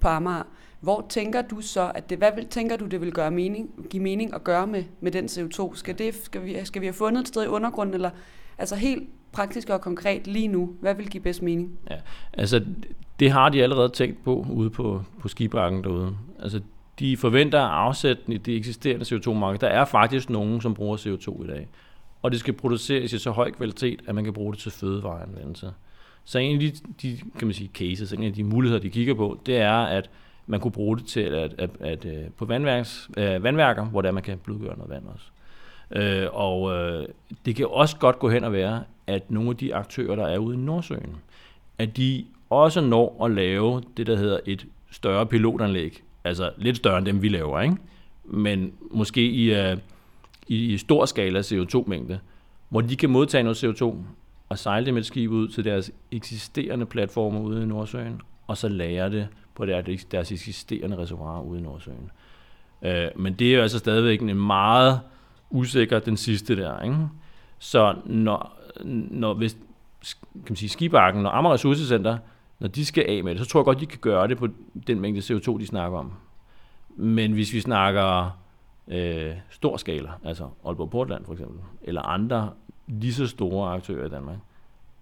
på 0.00 0.08
Amager. 0.08 0.42
Hvor 0.80 1.06
tænker 1.08 1.42
du 1.42 1.60
så, 1.60 1.92
at 1.94 2.10
det, 2.10 2.18
hvad 2.18 2.30
vil, 2.34 2.46
tænker 2.46 2.76
du, 2.76 2.86
det 2.86 3.00
vil 3.00 3.12
gøre 3.12 3.30
mening, 3.30 3.70
give 3.90 4.02
mening 4.02 4.34
at 4.34 4.44
gøre 4.44 4.66
med, 4.66 4.84
med 5.00 5.12
den 5.12 5.24
CO2? 5.24 5.76
Skal, 5.76 5.98
det, 5.98 6.14
skal, 6.14 6.44
vi, 6.44 6.64
skal 6.64 6.82
vi 6.82 6.86
have 6.86 6.94
fundet 6.94 7.20
et 7.20 7.28
sted 7.28 7.44
i 7.44 7.46
undergrunden, 7.46 7.94
eller 7.94 8.10
altså 8.58 8.76
helt 8.76 9.08
praktisk 9.32 9.70
og 9.70 9.80
konkret 9.80 10.26
lige 10.26 10.48
nu, 10.48 10.74
hvad 10.80 10.94
vil 10.94 11.10
give 11.10 11.22
bedst 11.22 11.42
mening? 11.42 11.78
Ja, 11.90 11.96
altså 12.32 12.64
det 13.20 13.30
har 13.30 13.48
de 13.48 13.62
allerede 13.62 13.88
tænkt 13.88 14.24
på 14.24 14.46
ude 14.52 14.70
på, 14.70 15.02
på 15.20 15.28
skibakken 15.28 15.84
derude. 15.84 16.16
Altså 16.38 16.60
de 17.00 17.16
forventer 17.16 17.60
at 17.60 17.70
afsætte 17.70 18.22
i 18.28 18.36
det 18.36 18.56
eksisterende 18.56 19.04
CO2-marked. 19.04 19.58
Der 19.58 19.68
er 19.68 19.84
faktisk 19.84 20.30
nogen, 20.30 20.60
som 20.60 20.74
bruger 20.74 20.96
CO2 20.96 21.44
i 21.44 21.46
dag. 21.46 21.68
Og 22.22 22.30
det 22.30 22.40
skal 22.40 22.54
produceres 22.54 23.12
i 23.12 23.18
så 23.18 23.30
høj 23.30 23.50
kvalitet, 23.50 24.00
at 24.06 24.14
man 24.14 24.24
kan 24.24 24.32
bruge 24.32 24.52
det 24.52 24.60
til 24.60 24.72
fødevareanvendelse. 24.72 25.72
Så 26.24 26.38
en 26.38 26.54
af 26.54 26.60
de, 26.60 26.72
de 27.02 27.18
kan 27.38 27.46
man 27.46 27.54
sige, 27.54 27.70
cases, 27.74 28.12
en 28.12 28.22
af 28.22 28.32
de 28.32 28.44
muligheder, 28.44 28.82
de 28.82 28.90
kigger 28.90 29.14
på, 29.14 29.40
det 29.46 29.56
er, 29.56 29.72
at 29.72 30.10
man 30.46 30.60
kunne 30.60 30.72
bruge 30.72 30.98
det 30.98 31.06
til 31.06 31.20
at, 31.20 31.34
at, 31.34 31.52
at, 31.58 31.70
at 31.80 32.04
øh, 32.04 32.30
på 32.36 32.44
vandværks, 32.44 33.10
øh, 33.16 33.42
vandværker, 33.42 33.84
hvor 33.84 34.02
der 34.02 34.10
man 34.10 34.22
kan 34.22 34.38
blødgøre 34.38 34.76
noget 34.76 34.90
vand 34.90 35.04
også. 35.14 35.26
Øh, 35.90 36.28
og 36.32 36.72
øh, 36.72 37.08
det 37.44 37.56
kan 37.56 37.66
også 37.70 37.96
godt 37.96 38.18
gå 38.18 38.30
hen 38.30 38.44
og 38.44 38.52
være, 38.52 38.84
at 39.06 39.30
nogle 39.30 39.50
af 39.50 39.56
de 39.56 39.74
aktører, 39.74 40.16
der 40.16 40.26
er 40.26 40.38
ude 40.38 40.56
i 40.56 40.58
Nordsøen, 40.58 41.16
at 41.78 41.96
de 41.96 42.24
også 42.50 42.80
når 42.80 43.24
at 43.24 43.30
lave 43.30 43.82
det, 43.96 44.06
der 44.06 44.16
hedder 44.16 44.38
et 44.46 44.66
større 44.90 45.26
pilotanlæg. 45.26 46.02
Altså 46.24 46.50
lidt 46.56 46.76
større 46.76 46.98
end 46.98 47.06
dem, 47.06 47.22
vi 47.22 47.28
laver, 47.28 47.60
ikke? 47.60 47.76
Men 48.24 48.72
måske 48.90 49.30
i, 49.30 49.72
uh, 49.72 49.78
i, 50.48 50.72
i 50.72 50.78
stor 50.78 51.04
skala 51.04 51.40
CO2-mængde, 51.40 52.18
hvor 52.68 52.80
de 52.80 52.96
kan 52.96 53.10
modtage 53.10 53.42
noget 53.42 53.64
CO2 53.64 53.94
og 54.48 54.58
sejle 54.58 54.86
det 54.86 54.94
med 54.94 55.02
et 55.02 55.06
skib 55.06 55.30
ud 55.30 55.48
til 55.48 55.64
deres 55.64 55.90
eksisterende 56.10 56.86
platforme 56.86 57.40
ude 57.40 57.62
i 57.62 57.66
Nordsøen, 57.66 58.20
og 58.46 58.56
så 58.56 58.68
lagre 58.68 59.10
det 59.10 59.28
på 59.54 59.66
deres 60.10 60.32
eksisterende 60.32 60.96
reservoirer 60.96 61.42
ude 61.42 61.60
i 61.60 61.62
Nordsøen. 61.62 62.10
Øh, 62.82 63.08
men 63.16 63.34
det 63.34 63.50
er 63.50 63.54
jo 63.54 63.62
altså 63.62 63.78
stadigvæk 63.78 64.22
en 64.22 64.36
meget 64.36 65.00
usikker, 65.50 65.98
den 65.98 66.16
sidste 66.16 66.56
der. 66.56 66.82
Ikke? 66.82 66.96
Så 67.58 67.94
når, 68.04 68.58
når 69.10 69.34
hvis, 69.34 69.56
kan 70.34 70.46
man 70.48 70.56
sige, 70.56 70.68
skibakken 70.68 71.26
og 71.26 71.38
Amager 71.38 71.54
Ressourcecenter, 71.54 72.18
når 72.60 72.68
de 72.68 72.86
skal 72.86 73.04
af 73.08 73.24
med 73.24 73.34
det, 73.34 73.40
så 73.40 73.46
tror 73.46 73.60
jeg 73.60 73.64
godt, 73.64 73.80
de 73.80 73.86
kan 73.86 73.98
gøre 73.98 74.28
det 74.28 74.38
på 74.38 74.48
den 74.86 75.00
mængde 75.00 75.20
CO2, 75.20 75.58
de 75.58 75.66
snakker 75.66 75.98
om. 75.98 76.12
Men 76.96 77.32
hvis 77.32 77.52
vi 77.52 77.60
snakker 77.60 78.38
øh, 78.88 79.32
stor 79.50 79.76
skala, 79.76 80.10
altså 80.24 80.48
Aalborg 80.66 80.90
Portland 80.90 81.24
for 81.24 81.32
eksempel, 81.32 81.60
eller 81.82 82.02
andre 82.02 82.50
lige 82.86 83.14
så 83.14 83.26
store 83.26 83.72
aktører 83.72 84.06
i 84.06 84.08
Danmark, 84.08 84.38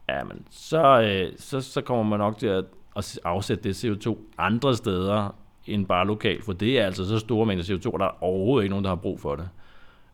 jamen, 0.09 0.43
så, 0.51 1.01
øh, 1.01 1.33
så, 1.39 1.61
så 1.61 1.81
kommer 1.81 2.05
man 2.05 2.19
nok 2.19 2.39
til 2.39 2.47
at, 2.47 2.65
at 2.97 3.21
afsætte 3.25 3.69
det 3.69 3.85
CO2 3.85 4.17
andre 4.39 4.77
steder 4.77 5.35
end 5.67 5.87
bare 5.87 6.07
lokalt, 6.07 6.45
for 6.45 6.53
det 6.53 6.81
er 6.81 6.87
altså 6.87 7.09
så 7.09 7.19
store 7.19 7.47
mængder 7.47 7.65
CO2, 7.65 7.91
og 7.93 7.99
der 7.99 8.07
er 8.07 8.23
overhovedet 8.23 8.65
ikke 8.65 8.71
nogen, 8.71 8.85
der 8.85 8.91
har 8.91 8.97
brug 8.97 9.21
for 9.21 9.37
det. 9.37 9.49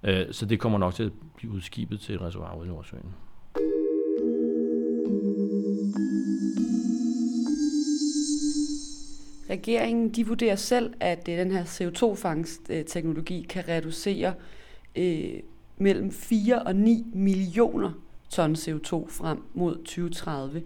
Øh, 0.03 0.27
så 0.33 0.47
det 0.47 0.61
kommer 0.61 0.79
nok 0.79 0.95
til 0.95 1.03
at 1.03 1.13
blive 1.37 1.53
udskibet 1.53 2.01
til 2.01 2.15
et 2.15 2.21
reservoir 2.21 2.65
i 2.65 2.67
Nordsøen. 2.67 3.15
Regeringen 9.55 10.09
de 10.09 10.27
vurderer 10.27 10.57
selv, 10.57 10.95
at 11.01 11.29
øh, 11.29 11.39
den 11.39 11.51
her 11.51 11.65
CO2-fangstteknologi 11.65 13.47
kan 13.49 13.69
reducere 13.69 14.35
øh, 14.97 15.33
mellem 15.77 16.13
4 16.13 16.63
og 16.63 16.77
9 16.77 17.07
millioner 17.15 17.91
ton 18.29 18.55
CO2 18.55 18.91
frem 19.11 19.43
mod 19.55 19.77
2030. 19.77 20.63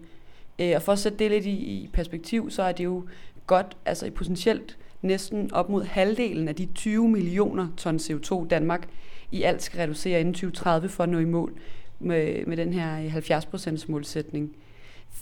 Øh, 0.59 0.71
og 0.75 0.81
for 0.81 0.91
at 0.91 0.99
sætte 0.99 1.17
det 1.17 1.31
lidt 1.31 1.45
i, 1.45 1.49
i 1.49 1.89
perspektiv, 1.93 2.49
så 2.49 2.63
er 2.63 2.71
det 2.71 2.83
jo 2.83 3.03
godt, 3.47 3.77
altså 3.85 4.05
i 4.05 4.09
potentielt 4.09 4.77
næsten 5.01 5.53
op 5.53 5.69
mod 5.69 5.83
halvdelen 5.83 6.47
af 6.47 6.55
de 6.55 6.65
20 6.75 7.09
millioner 7.09 7.67
ton 7.77 7.97
CO2 7.97 8.47
Danmark 8.47 8.87
i 9.31 9.43
alt 9.43 9.63
skal 9.63 9.79
reducere 9.79 10.19
inden 10.19 10.33
2030 10.33 10.89
for 10.89 11.03
at 11.03 11.09
nå 11.09 11.19
i 11.19 11.25
mål 11.25 11.53
med, 11.99 12.45
med 12.45 12.57
den 12.57 12.73
her 12.73 12.99
øh, 12.99 13.15
70% 13.15 13.91
målsætning. 13.91 14.55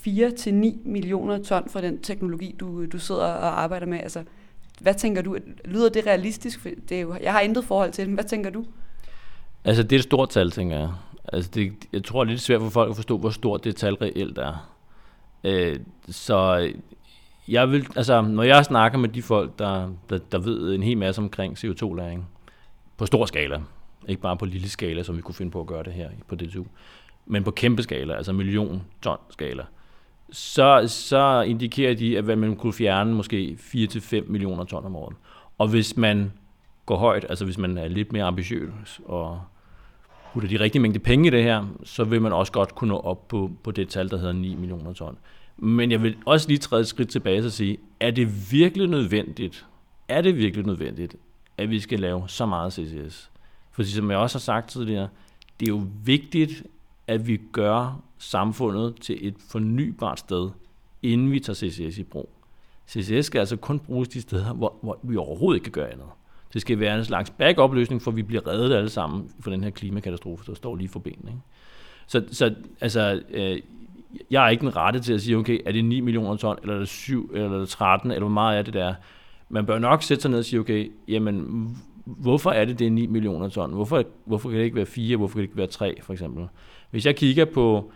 4-9 0.08 0.78
millioner 0.86 1.44
ton 1.44 1.70
fra 1.70 1.82
den 1.82 2.02
teknologi, 2.02 2.56
du, 2.60 2.86
du 2.86 3.00
sidder 3.00 3.22
og 3.22 3.62
arbejder 3.62 3.86
med. 3.86 4.00
Altså, 4.00 4.24
hvad 4.82 4.94
tænker 4.94 5.22
du? 5.22 5.38
Lyder 5.66 5.90
det 5.90 6.06
realistisk? 6.06 6.64
Det 6.90 6.98
er 6.98 7.02
jo, 7.02 7.16
jeg 7.22 7.34
har 7.34 7.40
intet 7.40 7.66
forhold 7.66 7.92
til 7.92 8.02
det, 8.02 8.10
men 8.10 8.16
hvad 8.16 8.26
tænker 8.26 8.50
du? 8.50 8.66
Altså, 9.64 9.84
det 9.84 9.92
er 9.92 10.00
et 10.00 10.04
stort 10.04 10.30
tal, 10.30 10.52
tænker 10.52 10.78
jeg. 10.78 10.90
Altså, 11.34 11.52
det, 11.54 11.74
jeg 11.94 12.04
tror, 12.04 12.24
det 12.24 12.30
er 12.30 12.34
lidt 12.34 12.42
svært 12.42 12.62
for 12.62 12.70
folk 12.70 12.90
at 12.90 12.96
forstå, 12.96 13.18
hvor 13.18 13.30
stort 13.30 13.64
det 13.64 13.76
tal 13.76 13.94
reelt 13.94 14.38
er. 14.38 14.74
Øh, 15.44 15.80
så 16.10 16.70
jeg 17.48 17.72
vil, 17.72 17.88
altså, 17.96 18.22
når 18.22 18.44
jeg 18.44 18.66
snakker 18.66 18.98
med 18.98 19.10
de 19.10 19.22
folk, 19.22 19.60
der, 19.60 19.90
der, 20.10 20.18
der 20.32 20.38
ved 20.38 20.76
en 20.76 20.84
hel 20.84 20.98
masse 20.98 21.22
omkring 21.22 21.58
CO2-læring, 21.58 22.28
på 22.98 23.06
stor 23.06 23.26
skala, 23.26 23.62
ikke 24.08 24.22
bare 24.22 24.38
på 24.38 24.46
lille 24.46 24.70
skala, 24.70 25.04
som 25.04 25.18
vi 25.18 25.22
kunne 25.22 25.36
finde 25.36 25.52
på 25.52 25.60
at 25.60 25.68
gøre 25.68 25.84
det 25.84 25.94
her 25.94 26.10
på 26.28 26.36
DTU, 26.36 26.66
men 27.26 27.44
på 27.44 27.52
kæmpe 27.52 27.84
skala, 27.84 28.14
altså 28.14 28.34
million 28.34 28.84
ton 29.02 29.18
skala, 29.30 29.64
så, 30.32 30.84
så 30.88 31.42
indikerer 31.42 31.96
de, 31.96 32.18
at 32.18 32.38
man 32.38 32.56
kunne 32.56 32.74
fjerne 32.74 33.14
måske 33.14 33.58
4-5 33.60 34.22
millioner 34.28 34.64
ton 34.64 34.86
om 34.86 34.96
året. 34.96 35.16
Og 35.58 35.68
hvis 35.68 35.98
man 35.98 36.32
går 36.86 36.98
højt, 36.98 37.26
altså 37.30 37.46
hvis 37.46 37.58
man 37.58 37.78
er 37.78 37.88
lidt 37.88 38.14
mere 38.14 38.24
ambitiøs 38.24 39.02
og 39.06 39.42
putter 40.34 40.50
de 40.50 40.60
rigtige 40.60 40.82
mængde 40.82 41.00
penge 41.00 41.28
i 41.28 41.30
det 41.30 41.44
her, 41.44 41.66
så 41.84 42.04
vil 42.04 42.22
man 42.22 42.34
også 42.34 42.52
godt 42.52 42.76
kunne 42.76 42.88
nå 42.88 43.00
op 43.00 43.28
på, 43.28 43.52
på 43.64 43.72
det 43.72 43.90
tal, 43.90 44.10
der 44.10 44.18
hedder 44.18 44.34
9 44.34 44.56
millioner 44.56 44.94
ton. 44.94 45.18
Men 45.58 45.92
jeg 45.92 46.04
vil 46.04 46.18
også 46.26 46.48
lige 46.48 46.58
træde 46.58 46.82
et 46.82 46.88
skridt 46.88 47.10
tilbage 47.10 47.46
og 47.46 47.52
sige, 47.52 47.78
er 48.00 48.12
det 48.12 48.52
virkelig 48.52 48.88
nødvendigt, 48.88 49.66
er 50.08 50.22
det 50.22 50.38
virkelig 50.38 50.66
nødvendigt, 50.66 51.16
at 51.58 51.70
vi 51.70 51.80
skal 51.80 52.00
lave 52.00 52.24
så 52.28 52.46
meget 52.46 52.74
CCS? 52.74 53.32
For 53.72 53.84
som 53.84 54.12
jeg 54.12 54.20
også 54.20 54.38
har 54.38 54.42
sagt 54.42 54.70
tidligere, 54.70 55.08
det 55.60 55.68
er 55.68 55.72
jo 55.72 55.84
vigtigt, 56.04 56.64
at 57.08 57.28
vi 57.28 57.40
gør 57.52 58.02
samfundet 58.18 58.96
til 59.02 59.28
et 59.28 59.36
fornybart 59.50 60.20
sted, 60.20 60.50
inden 61.02 61.32
vi 61.32 61.40
tager 61.40 61.56
CCS 61.56 61.98
i 61.98 62.04
brug. 62.04 62.30
CCS 62.90 63.26
skal 63.26 63.40
altså 63.40 63.56
kun 63.56 63.80
bruges 63.80 64.08
de 64.08 64.22
steder, 64.22 64.54
hvor, 64.54 64.76
hvor 64.82 65.00
vi 65.04 65.18
overhovedet 65.18 65.58
ikke 65.58 65.64
kan 65.64 65.72
gøre 65.72 65.92
andet. 65.92 66.08
Det 66.54 66.62
skal 66.62 66.80
være 66.80 66.98
en 66.98 67.06
slags 67.06 67.30
backup-løsning, 67.30 68.02
for 68.02 68.12
vi 68.12 68.24
bliver 68.24 68.48
reddet 68.48 68.76
alle 68.76 68.90
sammen 68.90 69.32
for 69.40 69.52
den 69.52 69.64
her 69.64 69.70
klimakatastrofe, 69.70 70.46
der 70.48 70.54
står 70.54 70.76
lige 70.76 70.90
for 70.90 71.00
benene. 71.00 71.32
Ikke? 71.32 71.42
Så, 72.08 72.24
så 72.32 72.56
altså, 72.82 73.22
øh, 73.30 73.60
jeg 74.32 74.46
er 74.46 74.50
ikke 74.50 74.62
den 74.62 74.76
rette 74.76 75.00
til 75.00 75.14
at 75.14 75.22
sige, 75.22 75.38
okay, 75.38 75.60
er 75.66 75.72
det 75.72 75.86
9 75.86 76.00
millioner 76.00 76.36
ton, 76.36 76.58
eller 76.62 76.76
er 76.76 76.80
det 76.80 76.88
7, 76.88 77.32
eller 77.34 77.56
er 77.56 77.60
det 77.60 77.70
13, 77.70 78.12
eller 78.12 78.20
hvor 78.20 78.30
meget 78.30 78.60
er 78.60 78.62
det 78.62 78.74
der? 78.74 78.94
Man 79.50 79.66
bør 79.66 79.80
nok 79.80 80.04
sætte 80.04 80.22
sig 80.22 80.32
ned 80.32 80.40
og 80.40 80.46
sige, 80.46 80.60
okay, 80.60 80.92
jamen, 81.08 81.68
hvorfor 82.08 82.52
er 82.52 82.66
det, 82.66 82.80
det 82.80 82.88
er 82.88 82.92
9 82.92 83.08
millioner 83.08 83.50
ton? 83.50 83.74
Hvorfor, 83.74 84.04
hvorfor 84.26 84.50
kan 84.50 84.58
det 84.58 84.64
ikke 84.64 84.76
være 84.76 84.86
4, 84.86 85.18
hvorfor 85.18 85.34
kan 85.34 85.42
det 85.42 85.48
ikke 85.48 85.58
være 85.58 85.68
3, 85.68 86.02
for 86.02 86.14
eksempel? 86.14 86.48
Hvis 86.92 87.06
jeg 87.06 87.16
kigger 87.16 87.46
på 87.46 87.92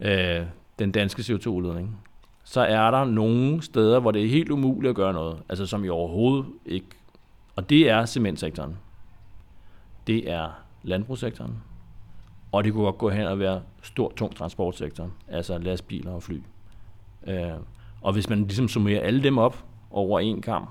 øh, 0.00 0.42
den 0.78 0.92
danske 0.92 1.20
CO2-udledning, 1.20 2.00
så 2.44 2.60
er 2.60 2.90
der 2.90 3.04
nogle 3.04 3.62
steder, 3.62 4.00
hvor 4.00 4.10
det 4.10 4.24
er 4.24 4.28
helt 4.28 4.50
umuligt 4.50 4.90
at 4.90 4.96
gøre 4.96 5.12
noget, 5.12 5.38
altså 5.48 5.66
som 5.66 5.84
i 5.84 5.88
overhovedet 5.88 6.46
ikke. 6.66 6.86
Og 7.56 7.70
det 7.70 7.90
er 7.90 8.06
cementsektoren. 8.06 8.76
Det 10.06 10.30
er 10.30 10.48
landbrugssektoren. 10.82 11.62
Og 12.52 12.64
det 12.64 12.72
kunne 12.72 12.84
godt 12.84 12.98
gå 12.98 13.10
hen 13.10 13.26
og 13.26 13.38
være 13.38 13.62
stor, 13.82 14.12
tung 14.16 14.36
transportsektor, 14.36 15.10
altså 15.28 15.58
lastbiler 15.58 16.12
og 16.12 16.22
fly. 16.22 16.42
Øh, 17.26 17.52
og 18.00 18.12
hvis 18.12 18.28
man 18.28 18.38
ligesom 18.42 18.68
summerer 18.68 19.00
alle 19.00 19.22
dem 19.22 19.38
op 19.38 19.64
over 19.90 20.20
en 20.20 20.42
kamp, 20.42 20.70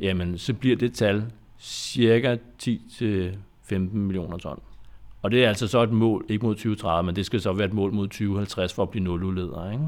jamen 0.00 0.38
så 0.38 0.54
bliver 0.54 0.76
det 0.76 0.94
tal 0.94 1.24
cirka 1.58 2.36
10-15 2.62 3.78
millioner 3.78 4.36
ton. 4.36 4.60
Og 5.22 5.30
det 5.30 5.44
er 5.44 5.48
altså 5.48 5.68
så 5.68 5.82
et 5.82 5.92
mål, 5.92 6.24
ikke 6.28 6.46
mod 6.46 6.54
2030, 6.54 7.06
men 7.06 7.16
det 7.16 7.26
skal 7.26 7.40
så 7.40 7.52
være 7.52 7.66
et 7.66 7.72
mål 7.72 7.92
mod 7.92 8.08
2050 8.08 8.72
for 8.72 8.82
at 8.82 8.90
blive 8.90 9.04
nuludleder. 9.04 9.70
Ikke? 9.72 9.84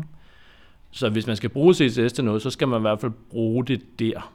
Så 0.91 1.09
hvis 1.09 1.27
man 1.27 1.37
skal 1.37 1.51
bruge 1.51 1.75
CCS 1.75 2.13
til 2.13 2.25
noget, 2.25 2.43
så 2.43 2.51
skal 2.51 2.69
man 2.69 2.81
i 2.81 2.81
hvert 2.81 3.01
fald 3.01 3.13
bruge 3.31 3.65
det 3.65 3.99
der. 3.99 4.33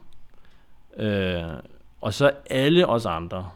Øh, 0.96 1.62
og 2.00 2.14
så 2.14 2.32
alle 2.50 2.86
os 2.86 3.06
andre, 3.06 3.50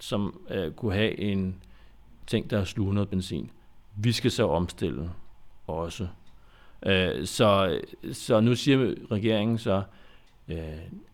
som 0.00 0.40
øh, 0.50 0.72
kunne 0.72 0.92
have 0.94 1.20
en 1.20 1.56
ting, 2.26 2.50
der 2.50 2.64
sluger 2.64 2.92
noget 2.92 3.08
benzin, 3.08 3.50
vi 3.96 4.12
skal 4.12 4.30
så 4.30 4.48
omstille 4.48 5.10
også. 5.66 6.06
Øh, 6.86 7.26
så, 7.26 7.80
så 8.12 8.40
nu 8.40 8.54
siger 8.54 8.94
regeringen 9.10 9.58
så 9.58 9.82
øh, 10.52 10.58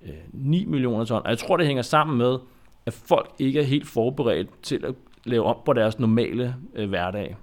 øh, 0.02 0.14
9 0.32 0.64
millioner 0.64 1.04
ton, 1.04 1.22
og 1.24 1.30
jeg 1.30 1.38
tror, 1.38 1.56
det 1.56 1.66
hænger 1.66 1.82
sammen 1.82 2.18
med, 2.18 2.38
at 2.86 2.92
folk 2.92 3.30
ikke 3.38 3.60
er 3.60 3.64
helt 3.64 3.86
forberedt 3.86 4.62
til 4.62 4.84
at 4.84 4.94
lave 5.24 5.44
op 5.44 5.64
på 5.64 5.72
deres 5.72 5.98
normale 5.98 6.56
øh, 6.74 6.88
hverdag. 6.88 7.36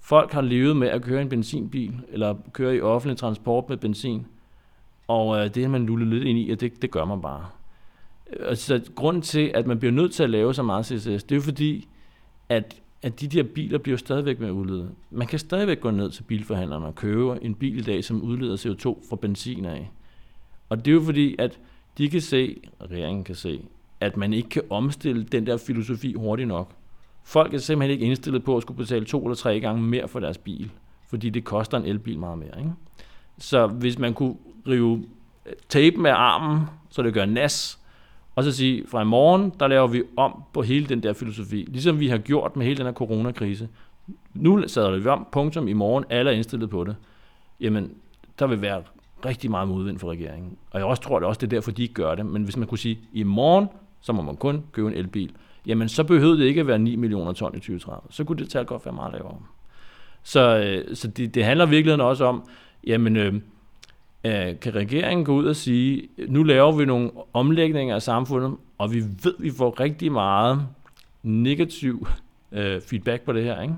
Folk 0.00 0.32
har 0.32 0.40
levet 0.40 0.76
med 0.76 0.88
at 0.88 1.02
køre 1.02 1.22
en 1.22 1.28
benzinbil, 1.28 1.94
eller 2.08 2.34
køre 2.52 2.76
i 2.76 2.80
offentlig 2.80 3.18
transport 3.18 3.68
med 3.68 3.76
benzin, 3.76 4.26
og 5.08 5.38
øh, 5.38 5.54
det 5.54 5.64
er 5.64 5.68
man 5.68 5.86
lullet 5.86 6.08
lidt 6.08 6.24
ind 6.24 6.38
i, 6.38 6.50
at 6.50 6.60
det, 6.60 6.82
det 6.82 6.90
gør 6.90 7.04
man 7.04 7.20
bare. 7.20 7.46
Øh, 8.36 8.56
så 8.56 8.80
grunden 8.94 9.22
til, 9.22 9.50
at 9.54 9.66
man 9.66 9.78
bliver 9.78 9.92
nødt 9.92 10.12
til 10.12 10.22
at 10.22 10.30
lave 10.30 10.54
så 10.54 10.62
meget 10.62 10.86
CCS, 10.86 11.24
det 11.24 11.32
er 11.32 11.36
jo 11.36 11.42
fordi, 11.42 11.88
at, 12.48 12.80
at 13.02 13.20
de 13.20 13.28
der 13.28 13.42
biler 13.42 13.78
bliver 13.78 13.98
stadigvæk 13.98 14.40
med 14.40 14.48
at 14.48 14.52
udlede. 14.52 14.90
Man 15.10 15.26
kan 15.26 15.38
stadigvæk 15.38 15.80
gå 15.80 15.90
ned 15.90 16.10
til 16.10 16.22
bilforhandlerne 16.22 16.86
og 16.86 16.94
købe 16.94 17.44
en 17.44 17.54
bil 17.54 17.78
i 17.78 17.82
dag, 17.82 18.04
som 18.04 18.22
udleder 18.22 18.56
CO2 18.56 19.08
fra 19.08 19.16
benzin 19.16 19.64
af. 19.64 19.90
Og 20.68 20.84
det 20.84 20.90
er 20.90 20.94
jo 20.94 21.02
fordi, 21.02 21.36
at 21.38 21.58
de 21.98 22.10
kan 22.10 22.20
se, 22.20 22.60
og 22.78 22.90
regeringen 22.90 23.24
kan 23.24 23.34
se, 23.34 23.62
at 24.00 24.16
man 24.16 24.32
ikke 24.32 24.48
kan 24.48 24.62
omstille 24.70 25.24
den 25.24 25.46
der 25.46 25.56
filosofi 25.56 26.12
hurtigt 26.12 26.48
nok. 26.48 26.70
Folk 27.24 27.54
er 27.54 27.58
simpelthen 27.58 27.90
ikke 27.90 28.06
indstillet 28.06 28.44
på 28.44 28.56
at 28.56 28.62
skulle 28.62 28.78
betale 28.78 29.04
to 29.04 29.24
eller 29.24 29.34
tre 29.34 29.60
gange 29.60 29.82
mere 29.82 30.08
for 30.08 30.20
deres 30.20 30.38
bil, 30.38 30.70
fordi 31.08 31.30
det 31.30 31.44
koster 31.44 31.78
en 31.78 31.86
elbil 31.86 32.18
meget 32.18 32.38
mere. 32.38 32.58
Ikke? 32.58 32.72
Så 33.38 33.66
hvis 33.66 33.98
man 33.98 34.14
kunne 34.14 34.36
rive 34.68 35.04
øh, 35.46 35.52
tape 35.68 35.96
med 35.96 36.10
armen, 36.10 36.60
så 36.90 37.02
det 37.02 37.14
gør 37.14 37.24
nas, 37.24 37.78
og 38.34 38.44
så 38.44 38.52
sige, 38.52 38.86
fra 38.86 39.02
i 39.02 39.04
morgen, 39.04 39.52
der 39.60 39.66
laver 39.66 39.86
vi 39.86 40.02
om 40.16 40.42
på 40.52 40.62
hele 40.62 40.86
den 40.86 41.02
der 41.02 41.12
filosofi, 41.12 41.66
ligesom 41.68 42.00
vi 42.00 42.08
har 42.08 42.18
gjort 42.18 42.56
med 42.56 42.66
hele 42.66 42.78
den 42.78 42.86
her 42.86 42.92
coronakrise. 42.92 43.68
Nu 44.34 44.68
sadler 44.68 44.98
vi 44.98 45.08
om, 45.08 45.26
punktum, 45.32 45.68
i 45.68 45.72
morgen, 45.72 46.04
alle 46.10 46.30
er 46.30 46.34
indstillet 46.34 46.70
på 46.70 46.84
det. 46.84 46.96
Jamen, 47.60 47.94
der 48.38 48.46
vil 48.46 48.62
være 48.62 48.82
rigtig 49.24 49.50
meget 49.50 49.68
modvind 49.68 49.98
for 49.98 50.10
regeringen. 50.10 50.56
Og 50.70 50.78
jeg 50.78 50.86
også 50.86 51.02
tror, 51.02 51.18
det 51.18 51.28
også 51.28 51.38
det 51.38 51.46
er 51.46 51.56
derfor, 51.56 51.70
de 51.70 51.82
ikke 51.82 51.94
gør 51.94 52.14
det. 52.14 52.26
Men 52.26 52.42
hvis 52.42 52.56
man 52.56 52.68
kunne 52.68 52.78
sige, 52.78 52.98
i 53.12 53.22
morgen, 53.22 53.68
så 54.00 54.12
må 54.12 54.22
man 54.22 54.36
kun 54.36 54.64
købe 54.72 54.88
en 54.88 54.94
elbil 54.94 55.32
jamen 55.66 55.88
så 55.88 56.04
behøvede 56.04 56.38
det 56.38 56.44
ikke 56.44 56.60
at 56.60 56.66
være 56.66 56.78
9 56.78 56.96
millioner 56.96 57.32
ton 57.32 57.54
i 57.54 57.58
2030. 57.58 58.00
Så 58.10 58.24
kunne 58.24 58.38
det 58.38 58.48
tal 58.48 58.64
godt 58.64 58.84
være 58.84 58.94
meget 58.94 59.12
lavere. 59.12 59.38
Så, 60.22 60.58
øh, 60.58 60.96
så 60.96 61.08
det, 61.08 61.34
det 61.34 61.44
handler 61.44 61.66
virkelig 61.66 62.02
også 62.02 62.24
om, 62.24 62.48
jamen, 62.86 63.16
øh, 63.16 63.34
øh, 64.24 64.60
kan 64.60 64.74
regeringen 64.74 65.24
gå 65.24 65.34
ud 65.34 65.46
og 65.46 65.56
sige, 65.56 66.08
nu 66.28 66.42
laver 66.42 66.72
vi 66.72 66.84
nogle 66.84 67.10
omlægninger 67.32 67.94
af 67.94 68.02
samfundet, 68.02 68.54
og 68.78 68.94
vi 68.94 69.00
ved, 69.00 69.34
vi 69.38 69.50
får 69.50 69.80
rigtig 69.80 70.12
meget 70.12 70.66
negativ 71.22 72.06
øh, 72.52 72.80
feedback 72.80 73.22
på 73.22 73.32
det 73.32 73.44
her, 73.44 73.62
ikke? 73.62 73.74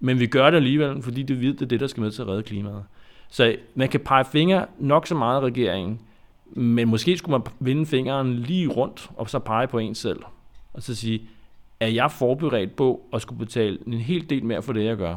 Men 0.00 0.20
vi 0.20 0.26
gør 0.26 0.50
det 0.50 0.56
alligevel, 0.56 1.02
fordi 1.02 1.22
det 1.22 1.40
ved, 1.40 1.52
det 1.52 1.62
er 1.62 1.66
det, 1.66 1.80
der 1.80 1.86
skal 1.86 2.00
med 2.00 2.10
til 2.10 2.22
at 2.22 2.28
redde 2.28 2.42
klimaet. 2.42 2.84
Så 3.28 3.56
man 3.74 3.88
kan 3.88 4.00
pege 4.00 4.24
fingre 4.24 4.66
nok 4.78 5.06
så 5.06 5.14
meget 5.14 5.36
af 5.36 5.40
regeringen, 5.40 6.00
men 6.46 6.88
måske 6.88 7.16
skulle 7.16 7.38
man 7.38 7.52
vinde 7.60 7.86
fingeren 7.86 8.34
lige 8.34 8.68
rundt, 8.68 9.10
og 9.16 9.30
så 9.30 9.38
pege 9.38 9.66
på 9.66 9.78
en 9.78 9.94
selv. 9.94 10.22
Og 10.74 10.82
så 10.82 10.94
sige, 10.94 11.22
er 11.80 11.86
jeg 11.86 12.10
forberedt 12.10 12.76
på 12.76 13.00
at 13.12 13.22
skulle 13.22 13.38
betale 13.38 13.78
en 13.86 13.92
hel 13.92 14.30
del 14.30 14.44
mere 14.44 14.62
for 14.62 14.72
det, 14.72 14.84
jeg 14.84 14.96
gør? 14.96 15.16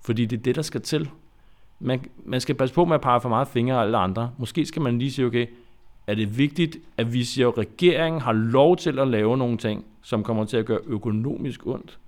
Fordi 0.00 0.26
det 0.26 0.38
er 0.38 0.42
det, 0.42 0.56
der 0.56 0.62
skal 0.62 0.80
til. 0.80 1.10
Man, 1.80 2.00
man 2.24 2.40
skal 2.40 2.54
passe 2.54 2.74
på 2.74 2.84
med 2.84 2.94
at 2.94 3.00
pege 3.00 3.20
for 3.20 3.28
meget 3.28 3.48
fingre 3.48 3.76
af 3.76 3.82
alle 3.82 3.98
andre. 3.98 4.30
Måske 4.38 4.66
skal 4.66 4.82
man 4.82 4.98
lige 4.98 5.12
sige, 5.12 5.26
okay, 5.26 5.46
er 6.06 6.14
det 6.14 6.38
vigtigt, 6.38 6.76
at 6.96 7.12
vi 7.12 7.24
siger, 7.24 7.48
at 7.48 7.58
regeringen 7.58 8.22
har 8.22 8.32
lov 8.32 8.76
til 8.76 8.98
at 8.98 9.08
lave 9.08 9.36
nogle 9.36 9.56
ting, 9.56 9.84
som 10.02 10.22
kommer 10.22 10.44
til 10.44 10.56
at 10.56 10.66
gøre 10.66 10.80
økonomisk 10.86 11.66
ondt, 11.66 11.98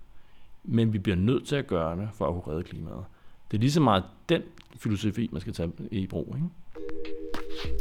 men 0.64 0.92
vi 0.92 0.98
bliver 0.98 1.16
nødt 1.16 1.46
til 1.46 1.56
at 1.56 1.66
gøre 1.66 1.96
det 1.96 2.08
for 2.14 2.28
at 2.28 2.42
kunne 2.42 2.54
redde 2.54 2.64
klimaet. 2.64 3.04
Det 3.50 3.56
er 3.56 3.60
lige 3.60 3.72
så 3.72 3.80
meget 3.80 4.04
den 4.28 4.42
filosofi, 4.76 5.28
man 5.32 5.40
skal 5.40 5.52
tage 5.52 5.70
i 5.90 6.06
brug. 6.06 6.34
Ikke? 6.36 6.48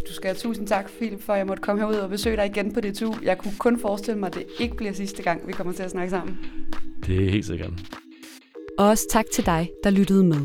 Du 0.08 0.14
skal 0.14 0.28
have 0.28 0.38
tusind 0.38 0.68
tak, 0.68 0.90
Philip, 0.92 1.22
for 1.22 1.34
at 1.34 1.40
jeg 1.40 1.48
måtte 1.48 1.64
komme 1.64 1.82
herud 1.82 1.96
og 1.96 2.10
besøge 2.10 2.36
dig 2.38 2.46
igen 2.46 2.74
på 2.74 2.82
DTU. 2.82 3.14
Jeg 3.24 3.38
kunne 3.38 3.54
kun 3.60 3.80
forestille 3.80 4.20
mig, 4.20 4.28
at 4.28 4.34
det 4.34 4.46
ikke 4.60 4.76
bliver 4.76 4.94
sidste 4.94 5.24
gang, 5.24 5.48
vi 5.48 5.54
kommer 5.54 5.74
til 5.74 5.84
at 5.84 5.92
snakke 5.92 6.10
sammen. 6.10 6.38
Det 7.06 7.26
er 7.26 7.30
helt 7.30 7.46
sikkert. 7.46 7.72
Og 8.78 8.88
også 8.88 9.08
tak 9.10 9.26
til 9.34 9.46
dig, 9.46 9.70
der 9.84 9.90
lyttede 9.90 10.24
med. 10.24 10.42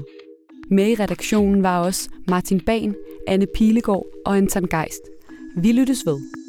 Med 0.71 0.89
i 0.89 0.95
redaktionen 0.95 1.63
var 1.63 1.85
også 1.85 2.11
Martin 2.29 2.61
Ban, 2.61 2.95
Anne 3.27 3.47
Pilegaard 3.55 4.07
og 4.27 4.37
Anton 4.37 4.69
Geist. 4.69 5.03
Vi 5.57 5.73
lyttes 5.73 6.07
ved. 6.07 6.42